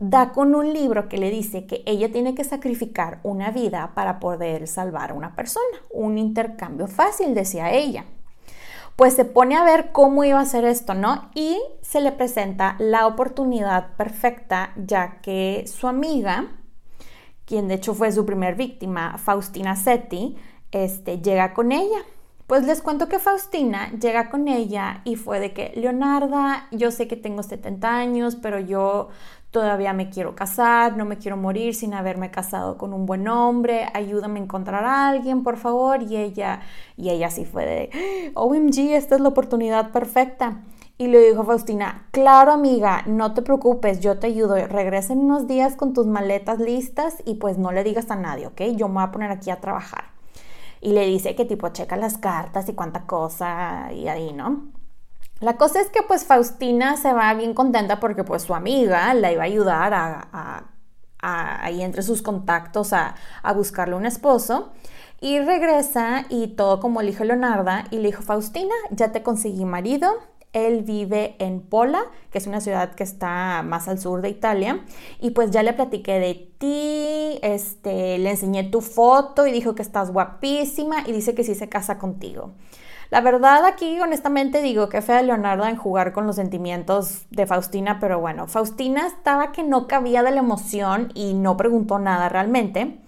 da 0.00 0.32
con 0.32 0.54
un 0.54 0.72
libro 0.72 1.08
que 1.08 1.18
le 1.18 1.30
dice 1.30 1.66
que 1.66 1.82
ella 1.86 2.10
tiene 2.10 2.34
que 2.34 2.42
sacrificar 2.42 3.20
una 3.22 3.50
vida 3.50 3.92
para 3.94 4.18
poder 4.18 4.66
salvar 4.66 5.10
a 5.10 5.14
una 5.14 5.36
persona. 5.36 5.78
Un 5.90 6.18
intercambio 6.18 6.88
fácil, 6.88 7.34
decía 7.34 7.70
ella. 7.70 8.06
Pues 8.96 9.14
se 9.14 9.26
pone 9.26 9.56
a 9.56 9.64
ver 9.64 9.92
cómo 9.92 10.24
iba 10.24 10.38
a 10.38 10.42
hacer 10.42 10.64
esto, 10.64 10.94
¿no? 10.94 11.30
Y 11.34 11.58
se 11.82 12.00
le 12.00 12.12
presenta 12.12 12.76
la 12.78 13.06
oportunidad 13.06 13.94
perfecta, 13.96 14.72
ya 14.76 15.20
que 15.20 15.64
su 15.66 15.86
amiga, 15.86 16.48
quien 17.44 17.68
de 17.68 17.74
hecho 17.74 17.94
fue 17.94 18.10
su 18.10 18.24
primer 18.24 18.54
víctima, 18.54 19.18
Faustina 19.18 19.76
Setti, 19.76 20.36
este, 20.72 21.20
llega 21.20 21.52
con 21.52 21.72
ella. 21.72 21.98
Pues 22.46 22.66
les 22.66 22.82
cuento 22.82 23.08
que 23.08 23.20
Faustina 23.20 23.92
llega 23.92 24.28
con 24.28 24.48
ella 24.48 25.02
y 25.04 25.14
fue 25.14 25.38
de 25.38 25.52
que, 25.52 25.72
Leonarda, 25.76 26.66
yo 26.72 26.90
sé 26.90 27.06
que 27.06 27.16
tengo 27.16 27.44
70 27.44 27.88
años, 27.88 28.34
pero 28.34 28.58
yo 28.58 29.08
todavía 29.50 29.92
me 29.92 30.10
quiero 30.10 30.34
casar, 30.34 30.96
no 30.96 31.04
me 31.04 31.18
quiero 31.18 31.36
morir 31.36 31.74
sin 31.74 31.94
haberme 31.94 32.30
casado 32.30 32.78
con 32.78 32.92
un 32.92 33.06
buen 33.06 33.26
hombre, 33.28 33.88
ayúdame 33.94 34.40
a 34.40 34.44
encontrar 34.44 34.84
a 34.84 35.08
alguien, 35.08 35.42
por 35.42 35.56
favor. 35.56 36.02
Y 36.02 36.16
ella, 36.16 36.60
y 36.96 37.10
ella 37.10 37.30
sí 37.30 37.44
fue 37.44 37.66
de, 37.66 38.32
OMG, 38.34 38.92
esta 38.94 39.16
es 39.16 39.20
la 39.20 39.28
oportunidad 39.28 39.90
perfecta. 39.90 40.62
Y 40.98 41.06
le 41.06 41.18
dijo 41.20 41.44
Faustina, 41.44 42.06
claro 42.10 42.52
amiga, 42.52 43.02
no 43.06 43.32
te 43.32 43.40
preocupes, 43.40 44.00
yo 44.00 44.18
te 44.18 44.26
ayudo, 44.26 44.54
regresa 44.66 45.14
en 45.14 45.20
unos 45.20 45.46
días 45.46 45.74
con 45.74 45.94
tus 45.94 46.06
maletas 46.06 46.58
listas 46.58 47.22
y 47.24 47.36
pues 47.36 47.56
no 47.56 47.72
le 47.72 47.82
digas 47.84 48.10
a 48.10 48.16
nadie, 48.16 48.46
¿ok? 48.46 48.60
Yo 48.76 48.88
me 48.88 48.94
voy 48.96 49.04
a 49.04 49.10
poner 49.10 49.30
aquí 49.30 49.50
a 49.50 49.60
trabajar. 49.60 50.04
Y 50.82 50.92
le 50.92 51.06
dice 51.06 51.34
que 51.34 51.46
tipo 51.46 51.68
checa 51.70 51.96
las 51.96 52.18
cartas 52.18 52.68
y 52.68 52.74
cuánta 52.74 53.06
cosa 53.06 53.90
y 53.94 54.08
ahí, 54.08 54.32
¿no? 54.34 54.79
La 55.40 55.56
cosa 55.56 55.80
es 55.80 55.88
que 55.88 56.02
pues 56.02 56.26
Faustina 56.26 56.98
se 56.98 57.14
va 57.14 57.32
bien 57.32 57.54
contenta 57.54 57.98
porque 57.98 58.24
pues 58.24 58.42
su 58.42 58.54
amiga 58.54 59.14
la 59.14 59.32
iba 59.32 59.42
a 59.42 59.46
ayudar 59.46 59.94
a, 59.94 60.66
ahí 61.22 61.82
entre 61.82 62.02
sus 62.02 62.20
contactos 62.20 62.92
a, 62.92 63.14
buscarle 63.54 63.94
un 63.94 64.04
esposo. 64.04 64.72
Y 65.22 65.38
regresa 65.40 66.26
y 66.28 66.48
todo 66.48 66.80
como 66.80 67.00
elijo 67.00 67.24
Leonarda 67.24 67.84
y 67.90 67.96
le 67.96 68.08
dijo 68.08 68.22
Faustina, 68.22 68.74
ya 68.90 69.12
te 69.12 69.22
conseguí 69.22 69.64
marido. 69.64 70.10
Él 70.52 70.82
vive 70.82 71.36
en 71.38 71.60
Pola, 71.60 72.02
que 72.30 72.38
es 72.38 72.46
una 72.46 72.60
ciudad 72.60 72.94
que 72.94 73.04
está 73.04 73.62
más 73.62 73.86
al 73.88 73.98
sur 73.98 74.20
de 74.20 74.28
Italia. 74.28 74.84
Y 75.20 75.30
pues 75.30 75.50
ya 75.50 75.62
le 75.62 75.72
platiqué 75.72 76.18
de 76.18 76.52
ti, 76.58 77.38
este, 77.42 78.18
le 78.18 78.30
enseñé 78.30 78.64
tu 78.64 78.80
foto 78.82 79.46
y 79.46 79.52
dijo 79.52 79.74
que 79.74 79.82
estás 79.82 80.10
guapísima 80.10 81.04
y 81.06 81.12
dice 81.12 81.34
que 81.34 81.44
sí 81.44 81.54
se 81.54 81.68
casa 81.68 81.98
contigo. 81.98 82.52
La 83.10 83.20
verdad 83.20 83.64
aquí 83.64 84.00
honestamente 84.00 84.62
digo 84.62 84.88
que 84.88 85.02
fea 85.02 85.22
Leonardo 85.22 85.66
en 85.66 85.76
jugar 85.76 86.12
con 86.12 86.26
los 86.28 86.36
sentimientos 86.36 87.26
de 87.30 87.44
Faustina, 87.44 87.98
pero 87.98 88.20
bueno, 88.20 88.46
Faustina 88.46 89.06
estaba 89.08 89.50
que 89.50 89.64
no 89.64 89.88
cabía 89.88 90.22
de 90.22 90.30
la 90.30 90.38
emoción 90.38 91.10
y 91.14 91.34
no 91.34 91.56
preguntó 91.56 91.98
nada 91.98 92.28
realmente. 92.28 93.00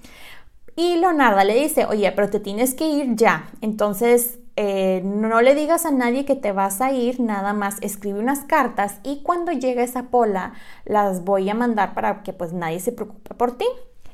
Y 0.75 0.97
Leonardo 0.97 1.45
le 1.45 1.55
dice, 1.55 1.85
oye, 1.87 2.11
pero 2.12 2.31
te 2.31 2.41
tienes 2.41 2.75
que 2.75 2.88
ir 2.88 3.15
ya. 3.15 3.51
Entonces, 3.61 4.41
eh, 4.57 5.03
no 5.05 5.41
le 5.41 5.55
digas 5.55 5.87
a 5.87 5.93
nadie 5.93 6.25
que 6.25 6.35
te 6.35 6.51
vas 6.51 6.81
a 6.81 6.93
ir, 6.93 7.21
nada 7.21 7.53
más 7.53 7.77
escribe 7.81 8.19
unas 8.19 8.41
cartas 8.41 8.99
y 9.03 9.23
cuando 9.23 9.53
llegue 9.53 9.83
esa 9.83 10.05
pola 10.05 10.53
las 10.85 11.25
voy 11.25 11.49
a 11.49 11.55
mandar 11.55 11.95
para 11.95 12.23
que 12.23 12.33
pues 12.33 12.53
nadie 12.53 12.81
se 12.81 12.93
preocupe 12.93 13.35
por 13.35 13.57
ti. 13.57 13.67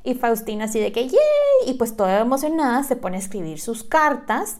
Y 0.04 0.14
Faustina 0.14 0.66
así 0.66 0.80
de 0.80 0.92
que, 0.92 1.08
¡yay! 1.08 1.18
Y 1.66 1.74
pues 1.74 1.96
toda 1.96 2.20
emocionada 2.20 2.82
se 2.84 2.96
pone 2.96 3.16
a 3.16 3.20
escribir 3.20 3.60
sus 3.60 3.82
cartas 3.82 4.58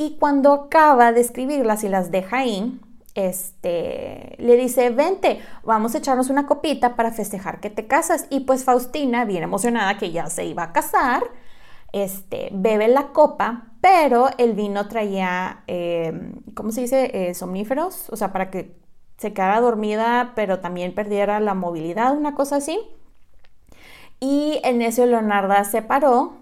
y 0.00 0.16
cuando 0.18 0.54
acaba 0.54 1.12
de 1.12 1.20
escribirlas 1.20 1.84
y 1.84 1.90
las 1.90 2.10
deja 2.10 2.38
ahí, 2.38 2.80
este, 3.14 4.34
le 4.38 4.56
dice, 4.56 4.88
vente, 4.88 5.40
vamos 5.62 5.94
a 5.94 5.98
echarnos 5.98 6.30
una 6.30 6.46
copita 6.46 6.96
para 6.96 7.12
festejar 7.12 7.60
que 7.60 7.68
te 7.68 7.86
casas. 7.86 8.26
Y 8.30 8.40
pues 8.40 8.64
Faustina, 8.64 9.26
bien 9.26 9.42
emocionada 9.42 9.98
que 9.98 10.10
ya 10.10 10.24
se 10.28 10.46
iba 10.46 10.62
a 10.62 10.72
casar, 10.72 11.22
este, 11.92 12.48
bebe 12.50 12.88
la 12.88 13.08
copa, 13.08 13.74
pero 13.82 14.30
el 14.38 14.54
vino 14.54 14.88
traía, 14.88 15.64
eh, 15.66 16.32
¿cómo 16.54 16.72
se 16.72 16.80
dice? 16.80 17.10
Eh, 17.12 17.34
somníferos, 17.34 18.08
o 18.08 18.16
sea, 18.16 18.32
para 18.32 18.50
que 18.50 18.74
se 19.18 19.34
quedara 19.34 19.60
dormida, 19.60 20.32
pero 20.34 20.60
también 20.60 20.94
perdiera 20.94 21.40
la 21.40 21.52
movilidad, 21.52 22.16
una 22.16 22.34
cosa 22.34 22.56
así. 22.56 22.80
Y 24.18 24.62
en 24.64 24.80
eso 24.80 25.04
Leonarda 25.04 25.62
se 25.64 25.82
paró 25.82 26.39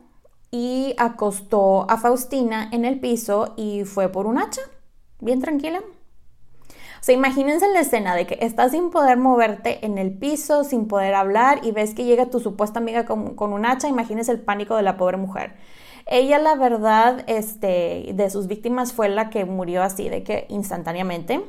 y 0.50 0.94
acostó 0.98 1.90
a 1.90 1.98
Faustina 1.98 2.68
en 2.72 2.84
el 2.84 3.00
piso 3.00 3.54
y 3.56 3.84
fue 3.84 4.08
por 4.08 4.26
un 4.26 4.38
hacha, 4.38 4.62
bien 5.20 5.40
tranquila. 5.40 5.80
O 7.00 7.04
sea, 7.04 7.14
imagínense 7.14 7.68
la 7.72 7.80
escena 7.80 8.14
de 8.14 8.26
que 8.26 8.38
estás 8.40 8.72
sin 8.72 8.90
poder 8.90 9.18
moverte 9.18 9.84
en 9.86 9.98
el 9.98 10.12
piso, 10.12 10.64
sin 10.64 10.88
poder 10.88 11.14
hablar 11.14 11.60
y 11.62 11.70
ves 11.70 11.94
que 11.94 12.04
llega 12.04 12.26
tu 12.26 12.40
supuesta 12.40 12.80
amiga 12.80 13.04
con, 13.04 13.52
un 13.52 13.66
hacha, 13.66 13.88
imagínense 13.88 14.32
el 14.32 14.40
pánico 14.40 14.74
de 14.76 14.82
la 14.82 14.96
pobre 14.96 15.16
mujer. 15.16 15.54
Ella, 16.06 16.38
la 16.38 16.54
verdad, 16.54 17.22
este, 17.26 18.10
de 18.14 18.30
sus 18.30 18.46
víctimas 18.46 18.92
fue 18.92 19.08
la 19.10 19.30
que 19.30 19.44
murió 19.44 19.82
así, 19.82 20.08
de 20.08 20.24
que 20.24 20.46
instantáneamente. 20.48 21.42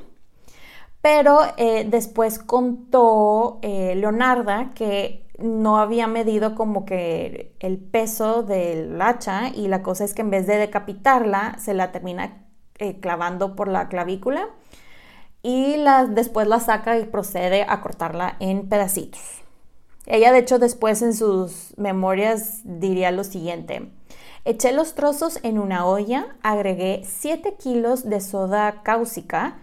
Pero 1.02 1.40
eh, 1.58 1.86
después 1.90 2.40
contó 2.40 3.60
eh, 3.62 3.96
Leonarda 3.96 4.72
que 4.76 5.29
no 5.42 5.78
había 5.80 6.08
medido 6.08 6.56
como 6.56 6.86
que 6.86 7.56
el 7.60 7.78
peso 7.78 8.44
del 8.44 9.02
hacha 9.02 9.50
y 9.50 9.68
la 9.68 9.84
cosa 9.84 10.04
es 10.04 10.14
que 10.14 10.22
en 10.22 10.30
vez 10.30 10.48
de 10.48 10.58
decapitarla, 10.58 11.58
se 11.60 11.74
la 11.74 11.92
termina 11.92 12.46
eh, 12.78 13.00
clavando 13.00 13.56
por 13.56 13.68
la 13.68 13.88
clavícula 13.90 14.48
y 15.42 15.78
después 16.10 16.48
la 16.48 16.60
saca 16.60 16.98
y 16.98 17.06
procede 17.06 17.66
a 17.68 17.82
cortarla 17.82 18.36
en 18.40 18.68
pedacitos. 18.70 19.22
Ella 20.06 20.32
de 20.32 20.40
hecho 20.40 20.60
después 20.60 21.02
en 21.02 21.14
sus 21.14 21.74
memorias 21.78 22.62
diría 22.64 23.12
lo 23.12 23.24
siguiente. 23.24 23.92
Eché 24.46 24.72
los 24.72 24.96
trozos 24.96 25.40
en 25.44 25.60
una 25.60 25.86
olla, 25.86 26.36
agregué 26.42 27.04
7 27.06 27.56
kilos 27.60 28.10
de 28.10 28.22
soda 28.22 28.82
cáusica 28.84 29.60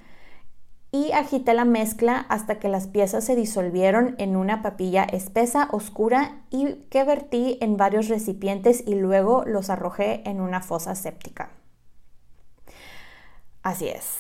y 0.97 1.13
agité 1.13 1.53
la 1.53 1.65
mezcla 1.65 2.25
hasta 2.29 2.59
que 2.59 2.69
las 2.69 2.87
piezas 2.87 3.25
se 3.25 3.37
disolvieron 3.37 4.15
en 4.19 4.35
una 4.35 4.63
papilla 4.63 5.05
espesa, 5.05 5.69
oscura 5.71 6.41
y 6.51 6.87
que 6.91 7.05
vertí 7.05 7.59
en 7.61 7.77
varios 7.77 8.09
recipientes 8.09 8.83
y 8.87 8.95
luego 8.95 9.45
los 9.45 9.69
arrojé 9.69 10.23
en 10.25 10.41
una 10.41 10.63
fosa 10.63 10.95
séptica. 10.95 11.51
Así 13.63 13.89
es. 13.89 14.17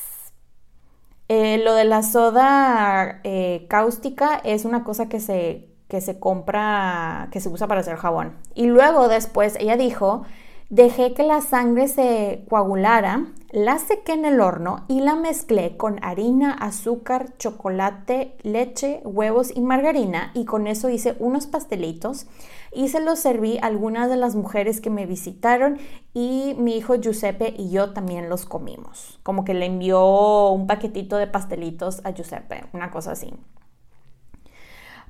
Eh, 1.28 1.58
lo 1.64 1.74
de 1.74 1.84
la 1.84 2.02
soda 2.02 3.20
eh, 3.24 3.66
cáustica 3.68 4.40
es 4.44 4.64
una 4.64 4.84
cosa 4.84 5.08
que 5.08 5.20
se, 5.20 5.68
que 5.88 6.00
se 6.00 6.18
compra, 6.18 7.28
que 7.32 7.40
se 7.40 7.48
usa 7.48 7.66
para 7.66 7.80
hacer 7.80 7.96
jabón. 7.96 8.36
Y 8.54 8.66
luego 8.66 9.08
después 9.08 9.56
ella 9.58 9.76
dijo, 9.76 10.24
dejé 10.68 11.14
que 11.14 11.22
la 11.22 11.40
sangre 11.40 11.88
se 11.88 12.44
coagulara, 12.50 13.26
la 13.56 13.78
sequé 13.78 14.12
en 14.12 14.26
el 14.26 14.42
horno 14.42 14.84
y 14.86 15.00
la 15.00 15.14
mezclé 15.14 15.78
con 15.78 15.98
harina, 16.04 16.52
azúcar, 16.52 17.38
chocolate, 17.38 18.36
leche, 18.42 19.00
huevos 19.02 19.50
y 19.56 19.62
margarina 19.62 20.30
y 20.34 20.44
con 20.44 20.66
eso 20.66 20.90
hice 20.90 21.16
unos 21.20 21.46
pastelitos 21.46 22.26
y 22.70 22.88
se 22.88 23.00
los 23.00 23.18
serví 23.18 23.56
a 23.56 23.64
algunas 23.64 24.10
de 24.10 24.18
las 24.18 24.34
mujeres 24.34 24.82
que 24.82 24.90
me 24.90 25.06
visitaron 25.06 25.78
y 26.12 26.54
mi 26.58 26.76
hijo 26.76 26.96
Giuseppe 26.96 27.54
y 27.56 27.70
yo 27.70 27.94
también 27.94 28.28
los 28.28 28.44
comimos. 28.44 29.18
Como 29.22 29.42
que 29.46 29.54
le 29.54 29.64
envió 29.64 30.50
un 30.50 30.66
paquetito 30.66 31.16
de 31.16 31.26
pastelitos 31.26 32.04
a 32.04 32.10
Giuseppe, 32.10 32.66
una 32.74 32.90
cosa 32.90 33.12
así. 33.12 33.32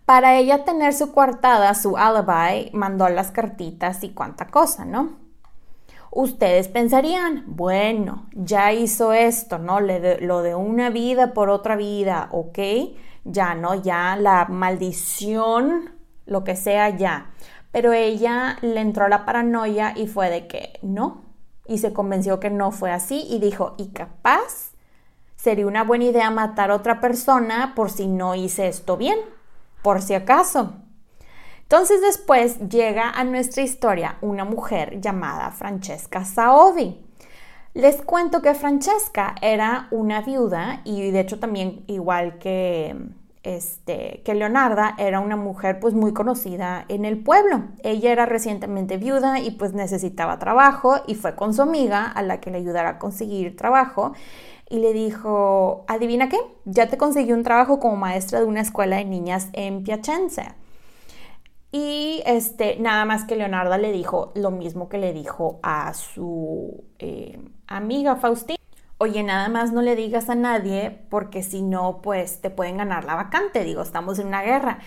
Para 0.05 0.37
ella 0.37 0.65
tener 0.65 0.93
su 0.93 1.11
coartada, 1.11 1.75
su 1.75 1.97
alibi, 1.97 2.71
mandó 2.75 3.09
las 3.09 3.33
cartitas 3.33 4.05
y 4.05 4.11
cuánta 4.11 4.47
cosa, 4.47 4.85
¿no? 4.85 5.26
Ustedes 6.19 6.69
pensarían, 6.69 7.45
bueno, 7.47 8.27
ya 8.33 8.73
hizo 8.73 9.13
esto, 9.13 9.59
¿no? 9.59 9.81
lo 9.81 10.41
de 10.41 10.55
una 10.55 10.89
vida 10.89 11.35
por 11.35 11.51
otra 11.51 11.77
vida, 11.77 12.31
¿ok? 12.33 12.59
Ya, 13.25 13.55
¿no? 13.55 13.75
Ya 13.75 14.17
la 14.17 14.47
maldición, 14.47 15.91
lo 16.25 16.43
que 16.43 16.57
sea, 16.57 16.89
ya. 16.89 17.33
Pero 17.71 17.93
ella 17.93 18.57
le 18.63 18.81
entró 18.81 19.09
la 19.09 19.27
paranoia 19.27 19.93
y 19.95 20.07
fue 20.07 20.31
de 20.31 20.47
que 20.47 20.79
no. 20.81 21.23
Y 21.67 21.77
se 21.77 21.93
convenció 21.93 22.41
que 22.41 22.49
no 22.49 22.71
fue 22.71 22.93
así 22.93 23.27
y 23.29 23.39
dijo, 23.39 23.75
y 23.77 23.89
capaz 23.89 24.73
sería 25.37 25.67
una 25.67 25.85
buena 25.85 26.05
idea 26.05 26.31
matar 26.31 26.71
a 26.71 26.77
otra 26.77 26.99
persona 26.99 27.75
por 27.77 27.91
si 27.91 28.07
no 28.07 28.35
hice 28.35 28.69
esto 28.69 28.97
bien, 28.97 29.19
por 29.83 30.01
si 30.01 30.15
acaso. 30.15 30.77
Entonces 31.69 32.01
después 32.01 32.61
llega 32.69 33.11
a 33.11 33.25
nuestra 33.25 33.65
historia 33.65 34.19
una 34.21 34.45
mujer 34.45 35.01
llamada 35.01 35.51
Francesca 35.51 36.25
Saovi. 36.25 37.05
Les 37.75 38.01
cuento 38.03 38.41
que 38.41 38.55
Francesca 38.55 39.35
era 39.43 39.89
una 39.91 40.21
viuda 40.23 40.81
y 40.85 41.11
de 41.11 41.19
hecho 41.19 41.41
también 41.41 41.83
igual 41.89 42.39
que 42.39 42.95
este, 43.43 44.23
que 44.25 44.35
Leonarda 44.35 44.95
era 44.97 45.19
una 45.19 45.35
mujer 45.35 45.81
pues 45.81 45.93
muy 45.93 46.13
conocida 46.13 46.85
en 46.87 47.05
el 47.05 47.19
pueblo. 47.19 47.65
Ella 47.83 48.13
era 48.13 48.27
recientemente 48.27 48.97
viuda 48.97 49.41
y 49.41 49.51
pues 49.51 49.73
necesitaba 49.73 50.39
trabajo 50.39 51.01
y 51.09 51.17
fue 51.17 51.35
con 51.35 51.53
su 51.53 51.63
amiga 51.63 52.05
a 52.05 52.23
la 52.23 52.39
que 52.39 52.53
le 52.53 52.59
ayudara 52.59 52.91
a 52.91 52.99
conseguir 53.01 53.57
trabajo 53.57 54.13
y 54.71 54.79
le 54.79 54.93
dijo, 54.93 55.85
adivina 55.89 56.29
qué, 56.29 56.39
ya 56.65 56.89
te 56.89 56.97
conseguí 56.97 57.33
un 57.33 57.43
trabajo 57.43 57.81
como 57.81 57.97
maestra 57.97 58.39
de 58.39 58.47
una 58.47 58.61
escuela 58.61 58.99
de 58.99 59.05
niñas 59.05 59.49
en 59.53 59.83
Piacenza. 59.83 60.55
Y 61.73 62.23
este, 62.27 62.79
nada 62.79 63.05
más 63.05 63.25
que 63.25 63.37
Leonarda 63.37 63.77
le 63.79 63.93
dijo 63.93 64.33
lo 64.35 64.51
mismo 64.51 64.89
que 64.89 64.99
le 64.99 65.13
dijo 65.13 65.61
a 65.63 65.93
su 65.95 66.85
eh, 66.99 67.39
amiga 67.67 68.17
Faustina 68.17 68.57
oye, 68.99 69.23
nada 69.23 69.49
más 69.49 69.73
no 69.73 69.83
le 69.83 69.97
digas 69.97 70.31
a 70.31 70.35
nadie 70.35 70.99
porque 71.11 71.43
si 71.43 71.63
no, 71.63 72.01
pues 72.03 72.41
te 72.41 72.51
pueden 72.51 72.79
ganar 72.79 73.05
la 73.05 73.15
vacante, 73.15 73.65
digo, 73.65 73.83
estamos 73.83 74.19
en 74.19 74.29
una 74.29 74.43
guerra. 74.43 74.79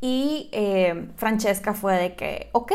Y 0.00 0.48
eh, 0.52 1.10
Francesca 1.16 1.74
fue 1.74 1.96
de 1.96 2.14
que, 2.14 2.50
ok. 2.52 2.72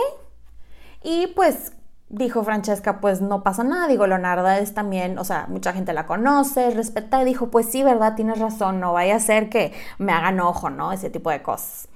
Y 1.03 1.27
pues 1.27 1.73
dijo 2.09 2.43
Francesca, 2.43 3.01
pues 3.01 3.21
no 3.21 3.43
pasa 3.43 3.63
nada, 3.63 3.87
digo, 3.87 4.05
Leonarda 4.05 4.59
es 4.59 4.73
también, 4.73 5.17
o 5.17 5.23
sea, 5.23 5.47
mucha 5.49 5.73
gente 5.73 5.93
la 5.93 6.05
conoce, 6.05 6.69
respeta, 6.69 7.21
y 7.23 7.25
dijo, 7.25 7.49
pues 7.49 7.67
sí, 7.71 7.81
¿verdad? 7.83 8.15
Tienes 8.15 8.39
razón, 8.39 8.79
no 8.79 8.93
vaya 8.93 9.15
a 9.15 9.19
ser 9.19 9.49
que 9.49 9.73
me 9.97 10.11
hagan 10.11 10.39
ojo, 10.39 10.69
¿no? 10.69 10.91
Ese 10.91 11.09
tipo 11.09 11.31
de 11.31 11.41
cosas. 11.41 11.89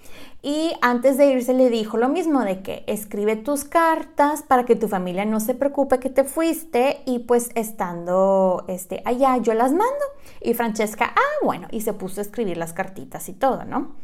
Y 0.48 0.72
antes 0.80 1.18
de 1.18 1.26
irse 1.26 1.54
le 1.54 1.70
dijo 1.70 1.98
lo 1.98 2.08
mismo 2.08 2.42
de 2.42 2.62
que 2.62 2.86
escribe 2.88 3.36
tus 3.36 3.66
cartas 3.66 4.44
para 4.44 4.64
que 4.64 4.78
tu 4.78 4.88
familia 4.88 5.26
no 5.26 5.42
se 5.42 5.54
preocupe 5.54 6.00
que 6.00 6.10
te 6.10 6.24
fuiste 6.24 7.02
y 7.06 7.20
pues 7.20 7.50
estando 7.56 8.64
este, 8.70 9.02
allá 9.04 9.36
yo 9.40 9.54
las 9.54 9.72
mando. 9.72 10.06
Y 10.40 10.54
Francesca, 10.54 11.14
ah, 11.14 11.44
bueno, 11.44 11.68
y 11.70 11.82
se 11.82 11.92
puso 11.92 12.22
a 12.22 12.24
escribir 12.24 12.56
las 12.56 12.72
cartitas 12.72 13.28
y 13.28 13.34
todo, 13.34 13.66
¿no? 13.66 13.98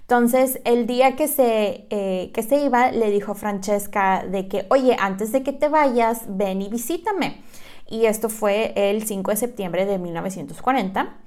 Entonces, 0.00 0.60
el 0.64 0.88
día 0.88 1.14
que 1.14 1.28
se, 1.28 1.86
eh, 1.90 2.32
que 2.34 2.42
se 2.42 2.56
iba, 2.56 2.90
le 2.90 3.12
dijo 3.12 3.36
Francesca 3.36 4.26
de 4.26 4.48
que, 4.48 4.66
oye, 4.70 4.96
antes 4.98 5.30
de 5.30 5.44
que 5.44 5.52
te 5.52 5.68
vayas, 5.68 6.22
ven 6.26 6.60
y 6.60 6.68
visítame. 6.68 7.44
Y 7.88 8.06
esto 8.06 8.28
fue 8.28 8.72
el 8.74 9.06
5 9.06 9.30
de 9.30 9.36
septiembre 9.36 9.86
de 9.86 10.00
1940 10.00 11.23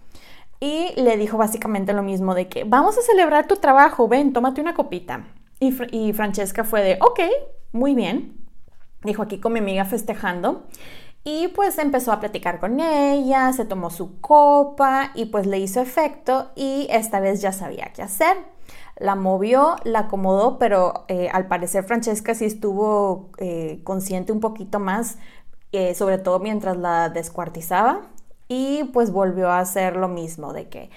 y 0.59 0.99
le 0.99 1.17
dijo 1.17 1.37
básicamente 1.37 1.93
lo 1.93 2.03
mismo 2.03 2.33
de 2.33 2.47
que 2.47 2.63
vamos 2.63 2.97
a 2.97 3.01
celebrar 3.01 3.47
tu 3.47 3.57
trabajo, 3.57 4.07
ven, 4.07 4.33
tómate 4.33 4.61
una 4.61 4.73
copita. 4.73 5.25
Y, 5.59 6.13
Francesca 6.13 6.63
fue 6.63 6.83
de, 6.83 6.99
ok, 7.01 7.19
muy 7.71 7.95
bien. 7.95 8.37
Dijo 9.03 9.23
aquí 9.23 9.39
con 9.39 9.53
mi 9.53 9.59
amiga 9.59 9.85
festejando. 9.85 10.67
Y 11.23 11.49
pues 11.49 11.77
empezó 11.77 12.11
a 12.11 12.19
platicar 12.19 12.59
con 12.59 12.79
ella, 12.79 13.51
se 13.53 13.65
tomó 13.65 13.89
su 13.89 14.21
copa 14.21 15.11
y 15.13 15.25
pues 15.25 15.45
le 15.45 15.59
hizo 15.59 15.81
efecto 15.81 16.51
y 16.55 16.87
esta 16.89 17.19
vez 17.19 17.41
ya 17.41 17.51
sabía 17.51 17.91
qué 17.93 18.01
hacer. 18.01 18.37
La 18.97 19.15
movió, 19.15 19.75
la 19.83 19.99
acomodó, 19.99 20.57
pero 20.57 21.05
eh, 21.09 21.27
al 21.33 21.47
parecer 21.47 21.83
Francesca 21.83 22.33
sí 22.33 22.45
estuvo 22.45 23.31
eh, 23.39 23.81
consciente 23.83 24.31
un 24.31 24.39
poquito 24.39 24.79
más, 24.79 25.17
eh, 25.73 25.95
sobre 25.95 26.17
todo 26.17 26.39
mientras 26.39 26.77
la 26.77 27.09
descuartizaba 27.09 28.09
y 28.47 28.85
pues 28.93 29.11
volvió 29.11 29.49
a 29.49 29.59
hacer 29.59 29.95
lo 29.95 30.07
mismo, 30.07 30.53
de 30.53 30.69
que 30.69 30.89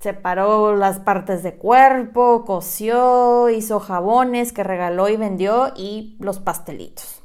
separó 0.00 0.76
las 0.76 0.98
partes 0.98 1.42
de 1.42 1.54
cuerpo, 1.54 2.44
cosió, 2.44 3.48
hizo 3.48 3.80
jabones 3.80 4.52
que 4.52 4.62
regaló 4.62 5.08
y 5.08 5.16
vendió 5.16 5.72
y 5.76 6.16
los 6.20 6.40
pastelitos. 6.40 7.22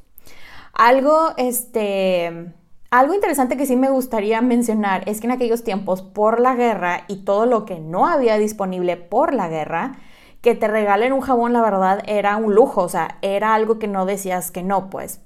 Algo, 0.73 1.33
este, 1.35 2.53
algo 2.89 3.13
interesante 3.13 3.57
que 3.57 3.65
sí 3.65 3.75
me 3.75 3.89
gustaría 3.89 4.41
mencionar 4.41 5.03
es 5.07 5.19
que 5.19 5.27
en 5.27 5.31
aquellos 5.31 5.65
tiempos, 5.65 6.01
por 6.01 6.39
la 6.39 6.55
guerra 6.55 7.03
y 7.09 7.25
todo 7.25 7.45
lo 7.45 7.65
que 7.65 7.79
no 7.79 8.07
había 8.07 8.37
disponible 8.37 8.95
por 8.95 9.33
la 9.33 9.49
guerra, 9.49 9.97
que 10.41 10.55
te 10.55 10.69
regalen 10.69 11.11
un 11.11 11.19
jabón, 11.19 11.51
la 11.51 11.61
verdad, 11.61 12.01
era 12.07 12.37
un 12.37 12.55
lujo, 12.55 12.83
o 12.83 12.89
sea, 12.89 13.17
era 13.21 13.55
algo 13.55 13.77
que 13.77 13.87
no 13.87 14.05
decías 14.05 14.51
que 14.51 14.63
no, 14.63 14.89
pues, 14.89 15.19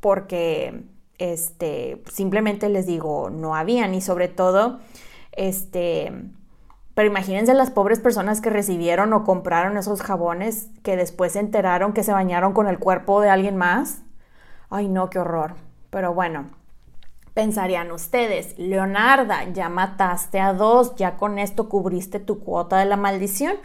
porque 0.00 0.84
este, 1.18 2.02
simplemente 2.10 2.68
les 2.68 2.86
digo, 2.86 3.30
no 3.30 3.54
habían 3.54 3.94
y 3.94 4.00
sobre 4.00 4.28
todo, 4.28 4.80
este, 5.32 6.12
pero 6.94 7.08
imagínense 7.08 7.54
las 7.54 7.70
pobres 7.70 7.98
personas 8.00 8.40
que 8.40 8.50
recibieron 8.50 9.12
o 9.12 9.24
compraron 9.24 9.76
esos 9.76 10.00
jabones 10.00 10.68
que 10.82 10.96
después 10.96 11.32
se 11.32 11.40
enteraron 11.40 11.92
que 11.92 12.04
se 12.04 12.12
bañaron 12.12 12.52
con 12.52 12.68
el 12.68 12.78
cuerpo 12.78 13.20
de 13.20 13.30
alguien 13.30 13.56
más. 13.56 14.02
Ay, 14.70 14.88
no, 14.88 15.10
qué 15.10 15.18
horror. 15.18 15.56
Pero 15.90 16.14
bueno, 16.14 16.50
pensarían 17.34 17.90
ustedes, 17.90 18.56
Leonarda, 18.58 19.44
ya 19.52 19.68
mataste 19.68 20.38
a 20.40 20.52
dos, 20.52 20.94
ya 20.94 21.16
con 21.16 21.38
esto 21.38 21.68
cubriste 21.68 22.20
tu 22.20 22.38
cuota 22.38 22.78
de 22.78 22.84
la 22.84 22.96
maldición. 22.96 23.56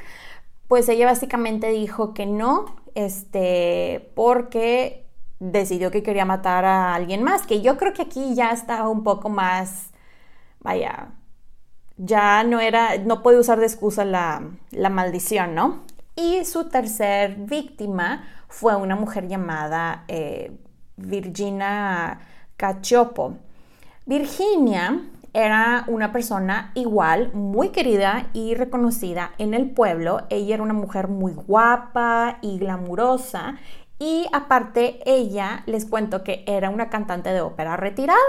Pues 0.67 0.89
ella 0.89 1.05
básicamente 1.05 1.69
dijo 1.69 2.13
que 2.13 2.25
no, 2.25 2.65
este, 2.95 4.11
porque 4.15 5.08
decidió 5.39 5.91
que 5.91 6.03
quería 6.03 6.25
matar 6.25 6.65
a 6.65 6.93
alguien 6.93 7.23
más, 7.23 7.45
que 7.45 7.61
yo 7.61 7.77
creo 7.77 7.93
que 7.93 8.03
aquí 8.03 8.35
ya 8.35 8.51
estaba 8.51 8.89
un 8.89 9.03
poco 9.03 9.29
más, 9.29 9.89
vaya, 10.59 11.09
ya 11.97 12.43
no 12.43 12.59
era, 12.59 12.97
no 12.97 13.21
puede 13.21 13.39
usar 13.39 13.59
de 13.59 13.65
excusa 13.65 14.05
la, 14.05 14.41
maldición, 14.89 15.55
¿no? 15.55 15.81
Y 16.15 16.45
su 16.45 16.69
tercer 16.69 17.35
víctima 17.37 18.23
fue 18.47 18.75
una 18.75 18.95
mujer 18.95 19.27
llamada 19.27 20.03
eh, 20.07 20.51
Virginia 20.97 22.19
Cachopo. 22.57 23.37
Virginia 24.05 25.01
era 25.33 25.85
una 25.87 26.11
persona 26.11 26.71
igual, 26.73 27.31
muy 27.33 27.69
querida 27.69 28.27
y 28.33 28.55
reconocida 28.55 29.31
en 29.37 29.53
el 29.53 29.69
pueblo. 29.69 30.25
Ella 30.29 30.55
era 30.55 30.63
una 30.63 30.73
mujer 30.73 31.07
muy 31.07 31.33
guapa 31.33 32.39
y 32.41 32.57
glamurosa 32.59 33.57
y 33.99 34.27
aparte 34.31 35.01
ella, 35.05 35.63
les 35.65 35.85
cuento 35.85 36.23
que 36.23 36.43
era 36.47 36.69
una 36.69 36.89
cantante 36.89 37.29
de 37.29 37.41
ópera 37.41 37.75
retirada. 37.77 38.19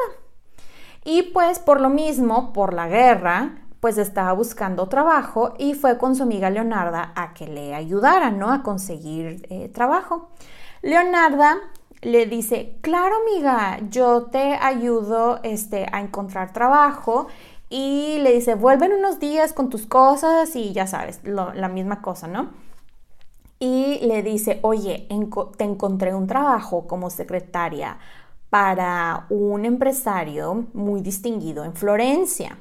Y 1.04 1.22
pues 1.22 1.60
por 1.60 1.80
lo 1.80 1.88
mismo, 1.88 2.52
por 2.52 2.74
la 2.74 2.88
guerra, 2.88 3.52
pues 3.78 3.96
estaba 3.96 4.32
buscando 4.32 4.88
trabajo 4.88 5.54
y 5.58 5.74
fue 5.74 5.96
con 5.96 6.14
su 6.14 6.24
amiga 6.24 6.50
Leonarda 6.50 7.12
a 7.16 7.32
que 7.32 7.46
le 7.46 7.74
ayudara, 7.74 8.30
¿no? 8.30 8.52
A 8.52 8.62
conseguir 8.62 9.46
eh, 9.48 9.68
trabajo. 9.68 10.28
Leonarda 10.82 11.56
le 12.02 12.26
dice, 12.26 12.76
claro 12.82 13.14
amiga, 13.22 13.78
yo 13.90 14.24
te 14.24 14.54
ayudo 14.54 15.40
este, 15.42 15.86
a 15.92 16.00
encontrar 16.00 16.52
trabajo 16.52 17.28
y 17.68 18.18
le 18.22 18.32
dice, 18.32 18.54
vuelven 18.54 18.92
unos 18.92 19.20
días 19.20 19.52
con 19.52 19.70
tus 19.70 19.86
cosas 19.86 20.56
y 20.56 20.72
ya 20.72 20.86
sabes, 20.86 21.20
la 21.24 21.68
misma 21.68 22.02
cosa, 22.02 22.26
¿no? 22.26 22.50
Y 23.60 24.00
le 24.06 24.22
dice, 24.22 24.58
oye, 24.62 25.06
te 25.58 25.64
encontré 25.64 26.14
un 26.14 26.26
trabajo 26.26 26.86
como 26.86 27.10
secretaria 27.10 27.98
para 28.48 29.26
un 29.28 29.64
empresario 29.64 30.66
muy 30.72 31.02
distinguido 31.02 31.64
en 31.64 31.74
Florencia. 31.74 32.58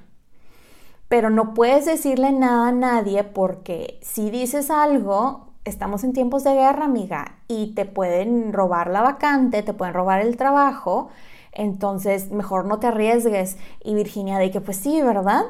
Pero 1.07 1.29
no 1.31 1.53
puedes 1.55 1.85
decirle 1.85 2.31
nada 2.31 2.67
a 2.67 2.71
nadie 2.71 3.23
porque 3.23 3.97
si 4.03 4.29
dices 4.29 4.69
algo, 4.69 5.53
estamos 5.65 6.03
en 6.03 6.13
tiempos 6.13 6.43
de 6.43 6.53
guerra, 6.53 6.85
amiga, 6.85 7.39
y 7.47 7.73
te 7.73 7.85
pueden 7.85 8.53
robar 8.53 8.89
la 8.89 9.01
vacante, 9.01 9.63
te 9.63 9.73
pueden 9.73 9.93
robar 9.95 10.21
el 10.21 10.37
trabajo, 10.37 11.09
entonces 11.51 12.29
mejor 12.29 12.65
no 12.65 12.79
te 12.79 12.87
arriesgues. 12.87 13.57
Y 13.83 13.95
Virginia 13.95 14.37
de 14.37 14.51
que 14.51 14.61
pues 14.61 14.77
sí, 14.77 15.01
¿verdad? 15.01 15.45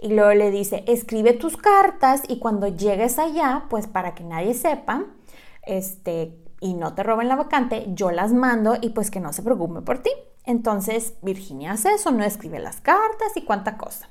Y 0.00 0.08
luego 0.08 0.32
le 0.34 0.50
dice, 0.50 0.84
escribe 0.86 1.32
tus 1.32 1.56
cartas 1.56 2.22
y 2.28 2.38
cuando 2.38 2.68
llegues 2.68 3.18
allá, 3.18 3.64
pues 3.70 3.86
para 3.86 4.14
que 4.14 4.24
nadie 4.24 4.54
sepa, 4.54 5.04
este, 5.62 6.36
y 6.60 6.74
no 6.74 6.94
te 6.94 7.02
roben 7.02 7.28
la 7.28 7.36
vacante, 7.36 7.86
yo 7.88 8.10
las 8.10 8.32
mando 8.32 8.76
y 8.80 8.90
pues 8.90 9.10
que 9.10 9.20
no 9.20 9.32
se 9.32 9.42
preocupe 9.42 9.80
por 9.80 9.98
ti. 9.98 10.10
Entonces 10.44 11.14
Virginia 11.22 11.72
hace 11.72 11.92
eso, 11.94 12.10
no 12.10 12.24
escribe 12.24 12.58
las 12.58 12.80
cartas 12.80 13.36
y 13.36 13.42
cuánta 13.42 13.76
cosa. 13.76 14.08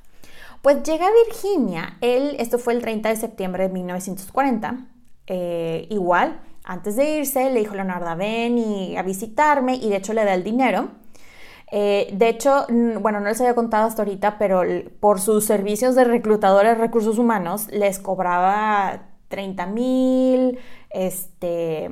Pues 0.61 0.83
llega 0.83 1.05
Virginia, 1.27 1.97
él, 2.01 2.35
esto 2.39 2.57
fue 2.57 2.73
el 2.73 2.81
30 2.81 3.09
de 3.09 3.15
septiembre 3.15 3.67
de 3.67 3.73
1940, 3.73 4.87
eh, 5.27 5.87
igual, 5.89 6.41
antes 6.63 6.95
de 6.95 7.19
irse, 7.19 7.51
le 7.51 7.59
dijo 7.59 7.75
Leonardo, 7.75 8.15
ven 8.15 8.57
y 8.57 8.97
a 8.97 9.03
visitarme 9.03 9.75
y 9.75 9.89
de 9.89 9.97
hecho 9.97 10.13
le 10.13 10.25
da 10.25 10.33
el 10.33 10.43
dinero. 10.43 10.89
Eh, 11.71 12.09
de 12.13 12.29
hecho, 12.29 12.65
bueno, 12.99 13.19
no 13.19 13.27
les 13.27 13.41
había 13.41 13.55
contado 13.55 13.87
hasta 13.87 14.03
ahorita, 14.03 14.37
pero 14.37 14.61
por 14.99 15.19
sus 15.19 15.45
servicios 15.45 15.95
de 15.95 16.03
reclutadores 16.03 16.77
de 16.77 16.81
recursos 16.81 17.17
humanos 17.17 17.67
les 17.71 17.99
cobraba 17.99 19.07
30 19.29 19.65
mil, 19.67 20.59
este, 20.91 21.89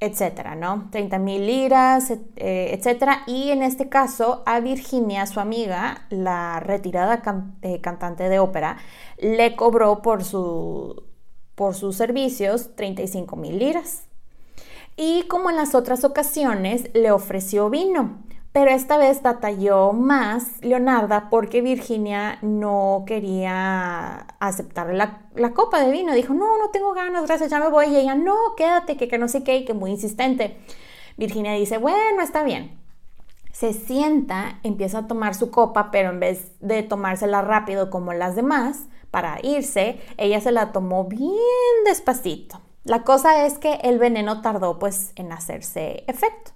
etcétera, 0.00 0.56
¿no? 0.56 0.88
30 0.90 1.18
mil 1.18 1.46
liras, 1.46 2.10
eh, 2.10 2.70
etcétera. 2.72 3.22
Y 3.26 3.50
en 3.50 3.62
este 3.62 3.88
caso, 3.88 4.42
a 4.46 4.58
Virginia, 4.60 5.26
su 5.26 5.38
amiga, 5.38 6.06
la 6.10 6.58
retirada 6.60 7.22
cantante 7.22 8.28
de 8.28 8.38
ópera, 8.40 8.78
le 9.18 9.54
cobró 9.56 10.02
por 10.02 10.22
por 11.54 11.74
sus 11.74 11.96
servicios 11.96 12.74
35 12.74 13.36
mil 13.36 13.58
liras. 13.58 14.04
Y 14.96 15.22
como 15.28 15.50
en 15.50 15.56
las 15.56 15.74
otras 15.74 16.04
ocasiones, 16.04 16.90
le 16.94 17.12
ofreció 17.12 17.70
vino, 17.70 18.18
pero 18.52 18.70
esta 18.70 18.98
vez 18.98 19.22
batalló 19.22 19.92
más 19.92 20.60
Leonarda 20.60 21.30
porque 21.30 21.62
Virginia 21.62 22.38
no 22.42 23.04
quería 23.06 24.26
aceptar 24.40 24.92
la, 24.92 25.22
copa 25.54 25.82
de 25.82 25.90
vino. 25.90 26.12
Dijo, 26.12 26.34
no, 26.34 26.58
no 26.58 26.68
tengo 26.70 26.92
ganas, 26.92 27.26
gracias, 27.26 27.50
ya 27.50 27.60
me 27.60 27.70
voy. 27.70 27.86
Y 27.86 27.96
ella, 27.96 28.14
no, 28.14 28.36
quédate, 28.56 28.98
que, 28.98 29.08
que 29.08 29.16
no 29.16 29.28
sé 29.28 29.42
qué, 29.42 29.64
que 29.64 29.72
muy 29.72 29.90
insistente. 29.90 30.58
Virginia 31.16 31.52
dice, 31.54 31.78
bueno, 31.78 32.22
está 32.22 32.42
bien. 32.42 32.78
Se 33.52 33.72
sienta, 33.72 34.58
empieza 34.62 34.98
a 34.98 35.06
tomar 35.06 35.34
su 35.34 35.50
copa, 35.50 35.90
pero 35.90 36.10
en 36.10 36.20
vez 36.20 36.52
de 36.60 36.82
tomársela 36.82 37.40
rápido 37.40 37.88
como 37.88 38.12
las 38.12 38.36
demás, 38.36 38.84
para 39.10 39.38
irse, 39.42 39.98
ella 40.18 40.40
se 40.42 40.52
la 40.52 40.72
tomó 40.72 41.04
bien 41.04 41.30
despacito. 41.86 42.60
La 42.84 43.02
cosa 43.02 43.46
es 43.46 43.56
que 43.56 43.74
el 43.82 43.98
veneno 43.98 44.42
tardó 44.42 44.78
pues 44.78 45.12
en 45.16 45.32
hacerse 45.32 46.04
efecto. 46.06 46.52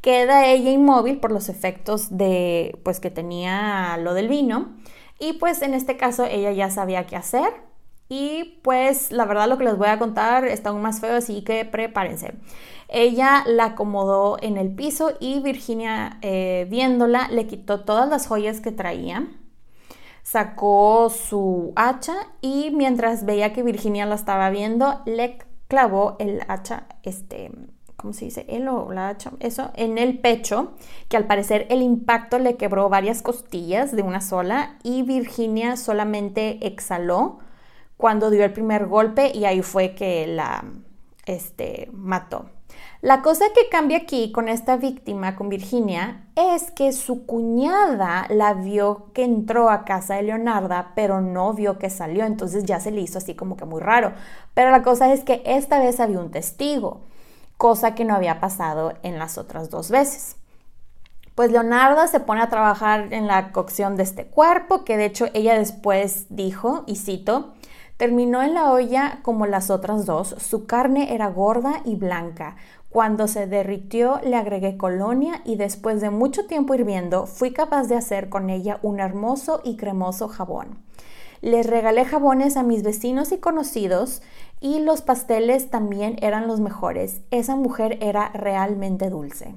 Queda 0.00 0.46
ella 0.46 0.70
inmóvil 0.70 1.18
por 1.18 1.32
los 1.32 1.48
efectos 1.48 2.16
de 2.16 2.78
pues 2.82 3.00
que 3.00 3.10
tenía 3.10 3.96
lo 3.98 4.14
del 4.14 4.28
vino 4.28 4.76
y 5.18 5.34
pues 5.34 5.62
en 5.62 5.74
este 5.74 5.96
caso 5.96 6.24
ella 6.24 6.52
ya 6.52 6.70
sabía 6.70 7.06
qué 7.06 7.16
hacer 7.16 7.52
y 8.08 8.60
pues 8.62 9.12
la 9.12 9.26
verdad 9.26 9.48
lo 9.48 9.58
que 9.58 9.64
les 9.64 9.76
voy 9.76 9.88
a 9.88 9.98
contar 9.98 10.44
está 10.46 10.70
aún 10.70 10.82
más 10.82 11.00
feo 11.00 11.16
así 11.16 11.42
que 11.42 11.64
prepárense. 11.64 12.34
Ella 12.88 13.44
la 13.46 13.66
acomodó 13.66 14.38
en 14.40 14.56
el 14.56 14.74
piso 14.74 15.12
y 15.20 15.40
Virginia 15.40 16.18
eh, 16.22 16.66
viéndola 16.70 17.28
le 17.28 17.46
quitó 17.46 17.80
todas 17.80 18.08
las 18.08 18.26
joyas 18.26 18.60
que 18.60 18.72
traía 18.72 19.28
sacó 20.22 21.10
su 21.10 21.72
hacha 21.76 22.14
y 22.40 22.70
mientras 22.70 23.24
veía 23.24 23.52
que 23.52 23.62
Virginia 23.62 24.06
la 24.06 24.14
estaba 24.14 24.50
viendo, 24.50 25.02
le 25.04 25.38
clavó 25.66 26.16
el 26.20 26.40
hacha, 26.46 26.86
este, 27.02 27.50
¿cómo 28.00 28.14
se 28.14 28.24
dice? 28.24 28.46
Eso, 29.40 29.70
en 29.74 29.98
el 29.98 30.18
pecho, 30.18 30.72
que 31.08 31.18
al 31.18 31.26
parecer 31.26 31.66
el 31.68 31.82
impacto 31.82 32.38
le 32.38 32.56
quebró 32.56 32.88
varias 32.88 33.20
costillas 33.20 33.94
de 33.94 34.02
una 34.02 34.22
sola 34.22 34.78
y 34.82 35.02
Virginia 35.02 35.76
solamente 35.76 36.66
exhaló 36.66 37.40
cuando 37.98 38.30
dio 38.30 38.44
el 38.44 38.52
primer 38.52 38.86
golpe 38.86 39.30
y 39.34 39.44
ahí 39.44 39.60
fue 39.60 39.94
que 39.94 40.26
la 40.26 40.64
este, 41.26 41.90
mató. 41.92 42.46
La 43.02 43.20
cosa 43.20 43.46
que 43.54 43.68
cambia 43.70 43.98
aquí 43.98 44.32
con 44.32 44.48
esta 44.48 44.76
víctima, 44.76 45.36
con 45.36 45.48
Virginia, 45.50 46.26
es 46.36 46.70
que 46.70 46.92
su 46.92 47.26
cuñada 47.26 48.26
la 48.30 48.54
vio 48.54 49.06
que 49.12 49.24
entró 49.24 49.68
a 49.68 49.84
casa 49.84 50.14
de 50.14 50.22
Leonarda, 50.22 50.92
pero 50.94 51.20
no 51.20 51.52
vio 51.52 51.78
que 51.78 51.90
salió, 51.90 52.24
entonces 52.24 52.64
ya 52.64 52.80
se 52.80 52.90
le 52.90 53.00
hizo 53.02 53.18
así 53.18 53.34
como 53.34 53.56
que 53.56 53.64
muy 53.64 53.80
raro. 53.80 54.12
Pero 54.54 54.70
la 54.70 54.82
cosa 54.82 55.12
es 55.12 55.24
que 55.24 55.42
esta 55.44 55.78
vez 55.78 56.00
había 56.00 56.20
un 56.20 56.30
testigo, 56.30 57.00
cosa 57.60 57.94
que 57.94 58.06
no 58.06 58.14
había 58.14 58.40
pasado 58.40 58.94
en 59.02 59.18
las 59.18 59.36
otras 59.36 59.68
dos 59.68 59.90
veces. 59.90 60.36
Pues 61.34 61.52
Leonarda 61.52 62.08
se 62.08 62.18
pone 62.18 62.40
a 62.40 62.48
trabajar 62.48 63.12
en 63.12 63.26
la 63.26 63.52
cocción 63.52 63.96
de 63.96 64.02
este 64.02 64.24
cuerpo, 64.24 64.82
que 64.82 64.96
de 64.96 65.04
hecho 65.04 65.26
ella 65.34 65.58
después 65.58 66.24
dijo, 66.30 66.84
y 66.86 66.96
cito, 66.96 67.52
terminó 67.98 68.42
en 68.42 68.54
la 68.54 68.72
olla 68.72 69.18
como 69.22 69.44
las 69.44 69.68
otras 69.68 70.06
dos, 70.06 70.34
su 70.38 70.64
carne 70.64 71.12
era 71.14 71.28
gorda 71.28 71.82
y 71.84 71.96
blanca, 71.96 72.56
cuando 72.88 73.28
se 73.28 73.46
derritió 73.46 74.22
le 74.24 74.36
agregué 74.36 74.78
colonia 74.78 75.42
y 75.44 75.56
después 75.56 76.00
de 76.00 76.08
mucho 76.08 76.46
tiempo 76.46 76.74
hirviendo 76.74 77.26
fui 77.26 77.52
capaz 77.52 77.88
de 77.88 77.96
hacer 77.96 78.30
con 78.30 78.48
ella 78.48 78.78
un 78.80 79.00
hermoso 79.00 79.60
y 79.64 79.76
cremoso 79.76 80.28
jabón. 80.28 80.78
Les 81.42 81.66
regalé 81.66 82.04
jabones 82.04 82.56
a 82.56 82.62
mis 82.62 82.82
vecinos 82.82 83.32
y 83.32 83.38
conocidos 83.38 84.22
y 84.60 84.80
los 84.80 85.02
pasteles 85.02 85.70
también 85.70 86.16
eran 86.20 86.46
los 86.46 86.60
mejores. 86.60 87.22
Esa 87.30 87.56
mujer 87.56 87.98
era 88.00 88.28
realmente 88.28 89.08
dulce. 89.08 89.54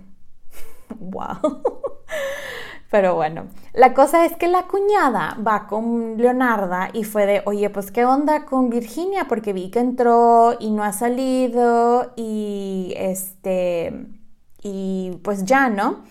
¡Wow! 0.99 1.61
Pero 2.93 3.15
bueno, 3.15 3.47
la 3.73 3.95
cosa 3.95 4.23
es 4.23 4.37
que 4.37 4.47
la 4.47 4.67
cuñada 4.67 5.35
va 5.45 5.65
con 5.65 6.15
Leonarda 6.17 6.91
y 6.93 7.03
fue 7.03 7.25
de, 7.25 7.41
oye, 7.45 7.71
pues 7.71 7.91
qué 7.91 8.05
onda 8.05 8.45
con 8.45 8.69
Virginia, 8.69 9.25
porque 9.27 9.51
vi 9.51 9.71
que 9.71 9.79
entró 9.79 10.55
y 10.59 10.69
no 10.69 10.83
ha 10.83 10.93
salido 10.93 12.13
y 12.15 12.93
este, 12.95 14.05
y 14.61 15.19
pues 15.23 15.43
ya, 15.43 15.69
¿no? 15.69 16.03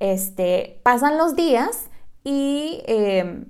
Este, 0.00 0.80
pasan 0.82 1.16
los 1.16 1.36
días 1.36 1.90
y 2.24 2.82
em, 2.88 3.44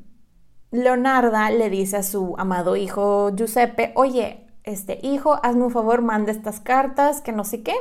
Leonarda 0.70 1.48
le 1.50 1.70
dice 1.70 1.96
a 1.96 2.02
su 2.02 2.34
amado 2.36 2.76
hijo 2.76 3.30
Giuseppe, 3.34 3.92
oye, 3.94 4.45
este 4.66 4.98
hijo, 5.02 5.40
hazme 5.42 5.64
un 5.64 5.70
favor, 5.70 6.02
manda 6.02 6.32
estas 6.32 6.60
cartas, 6.60 7.22
que 7.22 7.32
no 7.32 7.44
sé 7.44 7.62
qué, 7.62 7.74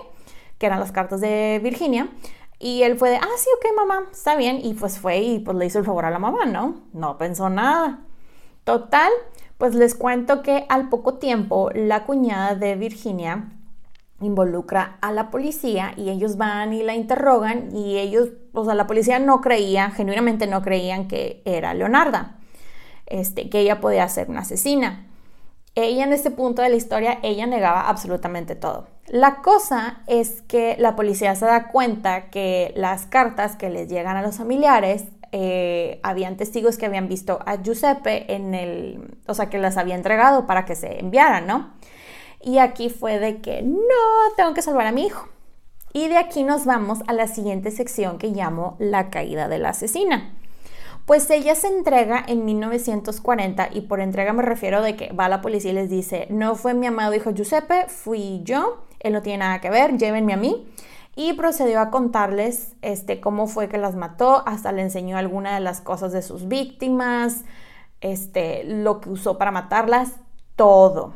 que 0.57 0.67
eran 0.67 0.79
las 0.79 0.91
cartas 0.91 1.19
de 1.19 1.59
Virginia, 1.61 2.09
Y 2.57 2.83
él 2.83 2.97
fue 2.97 3.09
de, 3.09 3.17
ah, 3.17 3.27
sí, 3.37 3.49
ok, 3.57 3.75
mamá, 3.75 4.07
está 4.11 4.37
bien. 4.37 4.59
Y 4.63 4.75
pues 4.75 4.97
fue 4.97 5.19
y 5.19 5.39
pues 5.39 5.57
le 5.57 5.65
hizo 5.65 5.79
el 5.79 5.85
favor 5.85 6.05
a 6.05 6.09
la 6.09 6.19
mamá, 6.19 6.45
¿no? 6.45 6.83
No 6.93 7.17
pensó 7.17 7.49
nada. 7.49 7.99
Total, 8.63 9.11
pues 9.57 9.75
les 9.75 9.93
cuento 9.93 10.41
que 10.41 10.65
al 10.69 10.89
poco 10.89 11.15
tiempo 11.15 11.69
la 11.73 12.05
cuñada 12.05 12.55
de 12.55 12.75
Virginia 12.75 13.51
involucra 14.21 14.97
a 15.01 15.11
la 15.11 15.29
policía 15.31 15.93
y 15.97 16.09
ellos 16.09 16.37
van 16.37 16.73
y 16.73 16.81
la 16.81 16.95
interrogan 16.95 17.75
y 17.75 17.97
ellos, 17.97 18.29
o 18.53 18.63
sea, 18.65 18.73
la 18.73 18.87
policía 18.87 19.19
no 19.19 19.41
creía, 19.41 19.91
genuinamente 19.91 20.47
no 20.47 20.61
creían 20.61 21.07
que 21.09 21.41
era 21.45 21.73
Leonarda, 21.73 22.37
este, 23.05 23.49
que 23.49 23.59
ella 23.59 23.81
podía 23.81 24.07
ser 24.07 24.29
una 24.29 24.41
asesina. 24.41 25.07
Ella 25.75 26.05
en 26.05 26.13
este 26.13 26.31
punto 26.31 26.61
de 26.61 26.69
la 26.69 26.77
historia, 26.77 27.19
ella 27.21 27.45
negaba 27.45 27.89
absolutamente 27.89 28.55
todo. 28.55 28.87
La 29.07 29.41
cosa 29.41 30.01
es 30.07 30.41
que 30.41 30.75
la 30.79 30.95
policía 30.95 31.35
se 31.35 31.45
da 31.45 31.67
cuenta 31.67 32.29
que 32.29 32.73
las 32.75 33.05
cartas 33.05 33.55
que 33.55 33.69
les 33.69 33.89
llegan 33.89 34.17
a 34.17 34.21
los 34.21 34.37
familiares, 34.37 35.03
eh, 35.31 35.99
habían 36.01 36.37
testigos 36.37 36.77
que 36.77 36.85
habían 36.85 37.09
visto 37.09 37.39
a 37.45 37.61
Giuseppe 37.61 38.33
en 38.33 38.55
el, 38.55 39.17
o 39.27 39.33
sea, 39.33 39.49
que 39.49 39.57
las 39.57 39.75
había 39.75 39.95
entregado 39.95 40.47
para 40.47 40.63
que 40.63 40.75
se 40.75 40.99
enviaran, 40.99 41.45
¿no? 41.45 41.73
Y 42.41 42.59
aquí 42.59 42.89
fue 42.89 43.19
de 43.19 43.41
que 43.41 43.61
no, 43.61 43.75
tengo 44.37 44.53
que 44.53 44.61
salvar 44.61 44.87
a 44.87 44.93
mi 44.93 45.05
hijo. 45.05 45.27
Y 45.91 46.07
de 46.07 46.17
aquí 46.17 46.43
nos 46.43 46.65
vamos 46.65 46.99
a 47.07 47.13
la 47.13 47.27
siguiente 47.27 47.71
sección 47.71 48.17
que 48.17 48.29
llamo 48.29 48.75
la 48.79 49.09
caída 49.09 49.47
de 49.49 49.59
la 49.59 49.69
asesina. 49.69 50.33
Pues 51.05 51.29
ella 51.29 51.53
se 51.53 51.67
entrega 51.67 52.23
en 52.27 52.45
1940 52.45 53.69
y 53.73 53.81
por 53.81 53.99
entrega 53.99 54.33
me 54.33 54.41
refiero 54.41 54.81
de 54.81 54.95
que 54.95 55.13
va 55.13 55.25
a 55.25 55.29
la 55.29 55.41
policía 55.41 55.71
y 55.71 55.75
les 55.75 55.89
dice, 55.89 56.25
no 56.31 56.55
fue 56.55 56.73
mi 56.73 56.87
amado 56.87 57.13
hijo 57.13 57.29
Giuseppe, 57.31 57.85
fui 57.87 58.41
yo, 58.43 58.85
él 58.99 59.13
no 59.13 59.21
tiene 59.21 59.39
nada 59.39 59.61
que 59.61 59.69
ver, 59.69 59.97
llévenme 59.97 60.33
a 60.33 60.37
mí. 60.37 60.67
Y 61.15 61.33
procedió 61.33 61.79
a 61.79 61.91
contarles 61.91 62.73
este, 62.81 63.21
cómo 63.21 63.47
fue 63.47 63.69
que 63.69 63.77
las 63.77 63.95
mató, 63.95 64.43
hasta 64.47 64.71
le 64.71 64.81
enseñó 64.81 65.17
alguna 65.17 65.53
de 65.53 65.61
las 65.61 65.79
cosas 65.79 66.11
de 66.11 66.21
sus 66.21 66.47
víctimas, 66.47 67.45
este, 68.01 68.63
lo 68.65 68.99
que 68.99 69.09
usó 69.09 69.37
para 69.37 69.51
matarlas, 69.51 70.13
todo. 70.55 71.13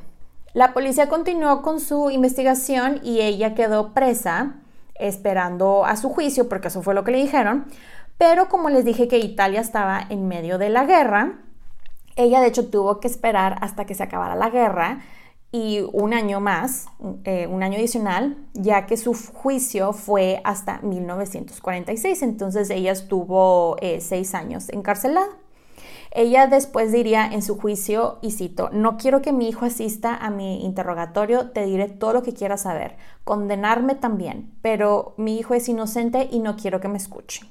La 0.53 0.73
policía 0.73 1.09
continuó 1.09 1.61
con 1.63 1.79
su 1.79 2.11
investigación 2.11 3.01
y 3.03 3.21
ella 3.21 3.55
quedó 3.55 3.93
presa 3.93 4.55
esperando 4.95 5.85
a 5.85 5.95
su 5.95 6.09
juicio, 6.09 6.47
porque 6.47 6.67
eso 6.67 6.81
fue 6.81 6.93
lo 6.93 7.03
que 7.03 7.11
le 7.11 7.17
dijeron. 7.17 7.65
Pero 8.19 8.49
como 8.49 8.69
les 8.69 8.83
dije 8.83 9.07
que 9.07 9.17
Italia 9.17 9.61
estaba 9.61 10.05
en 10.09 10.27
medio 10.27 10.57
de 10.57 10.67
la 10.67 10.83
guerra, 10.83 11.39
ella 12.17 12.41
de 12.41 12.47
hecho 12.47 12.69
tuvo 12.69 12.99
que 12.99 13.07
esperar 13.07 13.57
hasta 13.61 13.85
que 13.85 13.95
se 13.95 14.03
acabara 14.03 14.35
la 14.35 14.49
guerra 14.49 14.99
y 15.53 15.85
un 15.93 16.13
año 16.13 16.41
más, 16.41 16.87
eh, 17.23 17.47
un 17.47 17.63
año 17.63 17.77
adicional, 17.77 18.35
ya 18.53 18.87
que 18.87 18.97
su 18.97 19.13
juicio 19.13 19.93
fue 19.93 20.41
hasta 20.43 20.79
1946. 20.81 22.21
Entonces 22.21 22.69
ella 22.71 22.91
estuvo 22.91 23.77
eh, 23.79 24.01
seis 24.01 24.35
años 24.35 24.67
encarcelada. 24.67 25.29
Ella 26.11 26.47
después 26.47 26.91
diría 26.91 27.25
en 27.25 27.41
su 27.41 27.57
juicio, 27.57 28.19
y 28.21 28.31
cito, 28.31 28.69
no 28.73 28.97
quiero 28.97 29.21
que 29.21 29.31
mi 29.31 29.47
hijo 29.47 29.63
asista 29.63 30.13
a 30.13 30.29
mi 30.29 30.65
interrogatorio, 30.65 31.51
te 31.51 31.65
diré 31.65 31.87
todo 31.87 32.11
lo 32.11 32.21
que 32.21 32.33
quieras 32.33 32.63
saber, 32.63 32.97
condenarme 33.23 33.95
también, 33.95 34.51
pero 34.61 35.13
mi 35.15 35.37
hijo 35.37 35.53
es 35.53 35.69
inocente 35.69 36.27
y 36.29 36.39
no 36.39 36.57
quiero 36.57 36.81
que 36.81 36.89
me 36.89 36.97
escuche. 36.97 37.49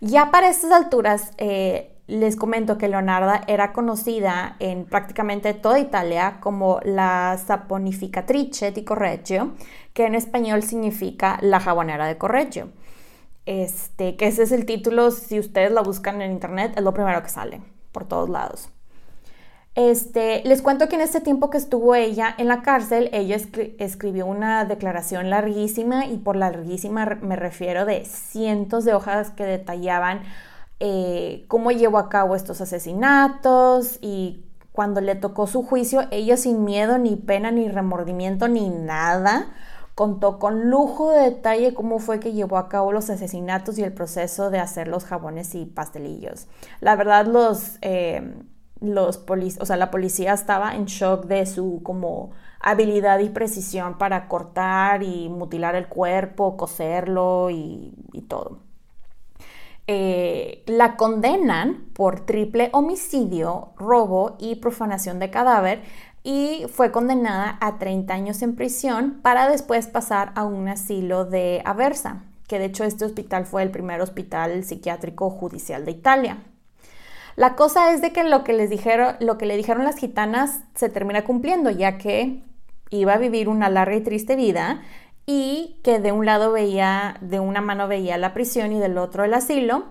Ya 0.00 0.30
para 0.30 0.48
estas 0.48 0.72
alturas, 0.72 1.32
eh, 1.38 1.94
les 2.06 2.36
comento 2.36 2.78
que 2.78 2.88
Leonarda 2.88 3.42
era 3.48 3.72
conocida 3.72 4.56
en 4.60 4.86
prácticamente 4.86 5.54
toda 5.54 5.78
Italia 5.78 6.38
como 6.40 6.80
la 6.84 7.38
saponificatrice 7.46 8.72
di 8.72 8.84
Correggio, 8.84 9.54
que 9.92 10.06
en 10.06 10.14
español 10.14 10.62
significa 10.62 11.38
la 11.42 11.60
jabonera 11.60 12.06
de 12.06 12.16
Correggio 12.16 12.68
este, 13.48 14.16
que 14.16 14.26
ese 14.26 14.42
es 14.42 14.52
el 14.52 14.66
título, 14.66 15.10
si 15.10 15.38
ustedes 15.38 15.72
la 15.72 15.80
buscan 15.80 16.20
en 16.20 16.32
internet, 16.32 16.74
es 16.76 16.82
lo 16.82 16.92
primero 16.92 17.22
que 17.22 17.30
sale 17.30 17.62
por 17.92 18.04
todos 18.04 18.28
lados. 18.28 18.68
Este, 19.78 20.42
les 20.44 20.60
cuento 20.60 20.88
que 20.88 20.96
en 20.96 21.02
este 21.02 21.20
tiempo 21.20 21.50
que 21.50 21.56
estuvo 21.56 21.94
ella 21.94 22.34
en 22.36 22.48
la 22.48 22.62
cárcel, 22.62 23.10
ella 23.12 23.36
escribió 23.78 24.26
una 24.26 24.64
declaración 24.64 25.30
larguísima 25.30 26.06
y 26.06 26.16
por 26.16 26.34
larguísima 26.34 27.06
me 27.20 27.36
refiero 27.36 27.84
de 27.84 28.04
cientos 28.04 28.84
de 28.84 28.94
hojas 28.94 29.30
que 29.30 29.44
detallaban 29.44 30.22
eh, 30.80 31.44
cómo 31.46 31.70
llevó 31.70 31.98
a 31.98 32.08
cabo 32.08 32.34
estos 32.34 32.60
asesinatos 32.60 34.00
y 34.02 34.44
cuando 34.72 35.00
le 35.00 35.14
tocó 35.14 35.46
su 35.46 35.62
juicio, 35.62 36.08
ella 36.10 36.36
sin 36.36 36.64
miedo, 36.64 36.98
ni 36.98 37.14
pena, 37.14 37.52
ni 37.52 37.68
remordimiento, 37.68 38.48
ni 38.48 38.70
nada, 38.70 39.46
contó 39.94 40.40
con 40.40 40.70
lujo 40.70 41.12
de 41.12 41.30
detalle 41.30 41.72
cómo 41.72 42.00
fue 42.00 42.18
que 42.18 42.32
llevó 42.32 42.58
a 42.58 42.68
cabo 42.68 42.90
los 42.90 43.10
asesinatos 43.10 43.78
y 43.78 43.84
el 43.84 43.92
proceso 43.92 44.50
de 44.50 44.58
hacer 44.58 44.88
los 44.88 45.04
jabones 45.04 45.54
y 45.54 45.66
pastelillos. 45.66 46.48
La 46.80 46.96
verdad, 46.96 47.26
los, 47.26 47.78
eh, 47.80 48.34
los 48.80 49.24
o 49.60 49.66
sea, 49.66 49.76
la 49.76 49.90
policía 49.90 50.32
estaba 50.32 50.74
en 50.74 50.86
shock 50.86 51.26
de 51.26 51.46
su 51.46 51.80
como 51.82 52.30
habilidad 52.60 53.18
y 53.20 53.28
precisión 53.28 53.98
para 53.98 54.28
cortar 54.28 55.02
y 55.02 55.28
mutilar 55.28 55.74
el 55.74 55.88
cuerpo, 55.88 56.56
coserlo 56.56 57.50
y, 57.50 57.92
todo. 58.28 58.60
Eh, 59.86 60.64
la 60.66 60.96
condenan 60.96 61.86
por 61.94 62.26
triple 62.26 62.68
homicidio, 62.72 63.70
robo 63.76 64.36
y 64.38 64.56
profanación 64.56 65.18
de 65.18 65.30
cadáver, 65.30 65.82
y 66.22 66.66
fue 66.70 66.92
condenada 66.92 67.56
a 67.60 67.78
30 67.78 68.12
años 68.12 68.42
en 68.42 68.54
prisión 68.54 69.20
para 69.22 69.48
después 69.48 69.86
pasar 69.86 70.32
a 70.34 70.44
un 70.44 70.68
asilo 70.68 71.24
de 71.24 71.62
Aversa, 71.64 72.24
que 72.46 72.58
de 72.58 72.66
hecho 72.66 72.84
este 72.84 73.06
hospital 73.06 73.46
fue 73.46 73.62
el 73.62 73.70
primer 73.70 74.02
hospital 74.02 74.62
psiquiátrico 74.64 75.30
judicial 75.30 75.86
de 75.86 75.92
Italia. 75.92 76.42
La 77.38 77.54
cosa 77.54 77.92
es 77.92 78.02
de 78.02 78.12
que 78.12 78.24
lo 78.24 78.42
que 78.42 78.52
les 78.52 78.68
dijeron, 78.68 79.14
lo 79.20 79.38
que 79.38 79.46
le 79.46 79.56
dijeron 79.56 79.84
las 79.84 79.96
gitanas 79.96 80.58
se 80.74 80.88
termina 80.88 81.22
cumpliendo, 81.22 81.70
ya 81.70 81.96
que 81.96 82.42
iba 82.90 83.14
a 83.14 83.18
vivir 83.18 83.48
una 83.48 83.68
larga 83.68 83.94
y 83.94 84.00
triste 84.00 84.34
vida 84.34 84.82
y 85.24 85.76
que 85.84 86.00
de 86.00 86.10
un 86.10 86.26
lado 86.26 86.50
veía, 86.50 87.16
de 87.20 87.38
una 87.38 87.60
mano 87.60 87.86
veía 87.86 88.18
la 88.18 88.34
prisión 88.34 88.72
y 88.72 88.80
del 88.80 88.98
otro 88.98 89.22
el 89.22 89.34
asilo, 89.34 89.84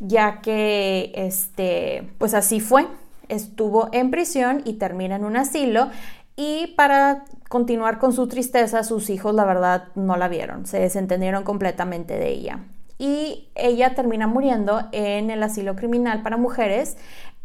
ya 0.00 0.40
que 0.40 1.12
este, 1.14 2.08
pues 2.16 2.32
así 2.32 2.60
fue 2.60 2.86
estuvo 3.28 3.90
en 3.92 4.10
prisión 4.10 4.62
y 4.64 4.78
termina 4.78 5.16
en 5.16 5.26
un 5.26 5.36
asilo 5.36 5.90
y 6.34 6.68
para 6.78 7.24
continuar 7.50 7.98
con 7.98 8.14
su 8.14 8.26
tristeza, 8.26 8.84
sus 8.84 9.10
hijos 9.10 9.34
la 9.34 9.44
verdad 9.44 9.88
no 9.96 10.16
la 10.16 10.28
vieron, 10.28 10.64
se 10.64 10.78
desentendieron 10.78 11.44
completamente 11.44 12.18
de 12.18 12.30
ella. 12.30 12.60
Y 12.98 13.48
ella 13.54 13.94
termina 13.94 14.26
muriendo 14.26 14.82
en 14.92 15.30
el 15.30 15.42
asilo 15.42 15.76
criminal 15.76 16.22
para 16.22 16.36
mujeres 16.36 16.96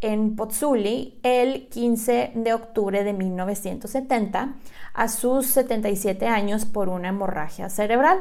en 0.02 0.36
Pozzuli 0.36 1.20
el 1.24 1.68
15 1.70 2.32
de 2.36 2.54
octubre 2.54 3.04
de 3.04 3.14
1970 3.14 4.56
a 4.94 5.08
sus 5.08 5.46
77 5.48 6.28
años 6.28 6.66
por 6.66 6.90
una 6.90 7.10
hemorragia 7.10 7.70
cerebral. 7.70 8.20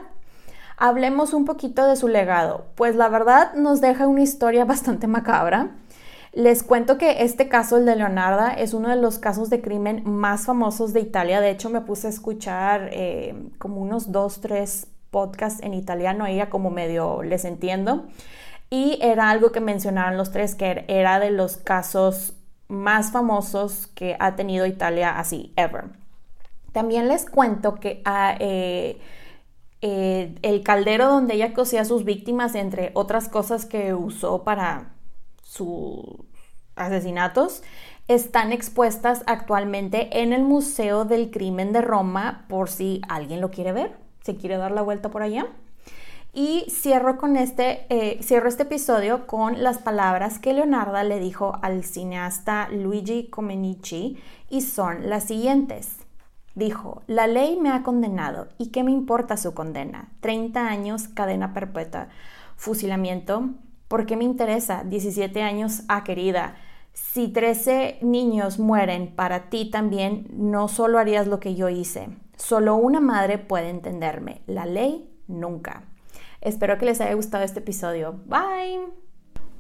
Hablemos 0.77 1.35
un 1.35 1.45
poquito 1.45 1.87
de 1.87 1.97
su 1.97 2.09
legado, 2.09 2.67
pues 2.75 2.97
la 2.97 3.09
verdad 3.09 3.55
nos 3.55 3.81
deja 3.81 4.07
una 4.07 4.23
historia 4.23 4.65
bastante 4.67 5.07
macabra. 5.07 5.77
Les 6.33 6.63
cuento 6.63 6.97
que 6.97 7.25
este 7.25 7.49
caso, 7.49 7.77
el 7.77 7.87
de 7.87 7.97
Leonarda, 7.97 8.53
es 8.53 8.73
uno 8.73 8.89
de 8.89 8.97
los 8.97 9.19
casos 9.19 9.51
de 9.51 9.61
crimen 9.61 10.03
más 10.05 10.47
famosos 10.47 10.93
de 10.93 11.01
Italia. 11.01 11.41
De 11.41 11.51
hecho, 11.51 11.71
me 11.71 11.81
puse 11.81 12.07
a 12.07 12.11
escuchar 12.11 12.89
eh, 12.93 13.35
como 13.59 13.81
unos 13.81 14.13
dos, 14.13 14.41
tres 14.41 14.87
podcasts 15.11 15.63
en 15.63 15.75
italiano, 15.75 16.27
ella 16.27 16.51
como 16.51 16.71
medio 16.71 17.23
les 17.23 17.45
entiendo. 17.45 18.07
Y 18.71 18.99
era 19.03 19.31
algo 19.31 19.51
que 19.51 19.61
mencionaron 19.61 20.17
los 20.17 20.31
tres, 20.31 20.55
que 20.55 20.85
era 20.89 21.19
de 21.19 21.31
los 21.31 21.57
casos 21.57 22.35
más 22.69 23.11
famosos 23.11 23.89
que 23.89 24.17
ha 24.21 24.37
tenido 24.37 24.67
Italia 24.67 25.19
así, 25.19 25.53
ever. 25.57 25.87
También 26.73 27.09
les 27.09 27.29
cuento 27.29 27.75
que 27.75 28.01
ah, 28.05 28.37
eh, 28.39 29.01
eh, 29.83 30.37
el 30.43 30.63
caldero 30.63 31.09
donde 31.09 31.35
ella 31.35 31.53
cocía 31.53 31.81
a 31.81 31.85
sus 31.85 32.05
víctimas, 32.05 32.55
entre 32.55 32.93
otras 32.95 33.29
cosas 33.29 33.67
que 33.67 33.93
usó 33.93 34.45
para 34.45 34.93
sus 35.43 36.05
asesinatos 36.77 37.63
están 38.09 38.53
expuestas 38.53 39.23
actualmente 39.27 40.21
en 40.21 40.33
el 40.33 40.43
Museo 40.43 41.05
del 41.05 41.31
Crimen 41.31 41.73
de 41.73 41.81
Roma 41.81 42.45
por 42.49 42.69
si 42.69 43.01
alguien 43.09 43.41
lo 43.41 43.51
quiere 43.51 43.73
ver, 43.73 43.97
si 44.23 44.35
quiere 44.37 44.57
dar 44.57 44.73
la 44.73 44.83
vuelta 44.83 45.11
por 45.11 45.23
allá. 45.23 45.47
Y 46.33 46.67
cierro 46.71 47.19
con 47.19 47.37
este, 47.37 47.87
eh, 47.89 48.21
cierro 48.23 48.49
este 48.49 48.63
episodio 48.63 49.27
con 49.27 49.63
las 49.63 49.79
palabras 49.79 50.39
que 50.39 50.55
Leonardo 50.55 51.03
le 51.03 51.19
dijo 51.19 51.59
al 51.63 51.83
cineasta 51.85 52.69
Luigi 52.71 53.29
Comenici 53.29 54.17
y 54.49 54.61
son 54.61 55.09
las 55.11 55.25
siguientes. 55.25 55.97
Dijo, 56.55 57.03
la 57.07 57.27
ley 57.27 57.59
me 57.61 57.71
ha 57.71 57.83
condenado 57.83 58.49
y 58.59 58.69
qué 58.69 58.85
me 58.85 58.93
importa 58.93 59.37
su 59.37 59.55
condena. 59.55 60.11
30 60.21 60.69
años, 60.69 61.09
cadena 61.09 61.53
perpetua, 61.53 62.09
fusilamiento, 62.57 63.51
¿Por 63.91 64.07
qué 64.07 64.17
me 64.17 64.23
interesa? 64.23 64.85
17 64.85 65.43
años, 65.43 65.83
ah, 65.89 66.05
querida. 66.05 66.55
Si 66.93 67.27
13 67.27 67.99
niños 68.03 68.61
mueren 68.61 69.17
para 69.17 69.51
ti 69.51 69.69
también, 69.69 70.29
no 70.33 70.69
solo 70.69 71.01
harías 71.01 71.27
lo 71.27 71.41
que 71.41 71.57
yo 71.57 71.69
hice. 71.69 72.09
Solo 72.41 72.77
una 72.77 73.01
madre 73.01 73.37
puede 73.37 73.69
entenderme. 73.69 74.41
La 74.47 74.65
ley, 74.65 75.15
nunca. 75.29 75.85
Espero 76.41 76.79
que 76.79 76.87
les 76.87 77.01
haya 77.01 77.13
gustado 77.13 77.45
este 77.45 77.61
episodio. 77.61 78.23
Bye. 78.25 79.10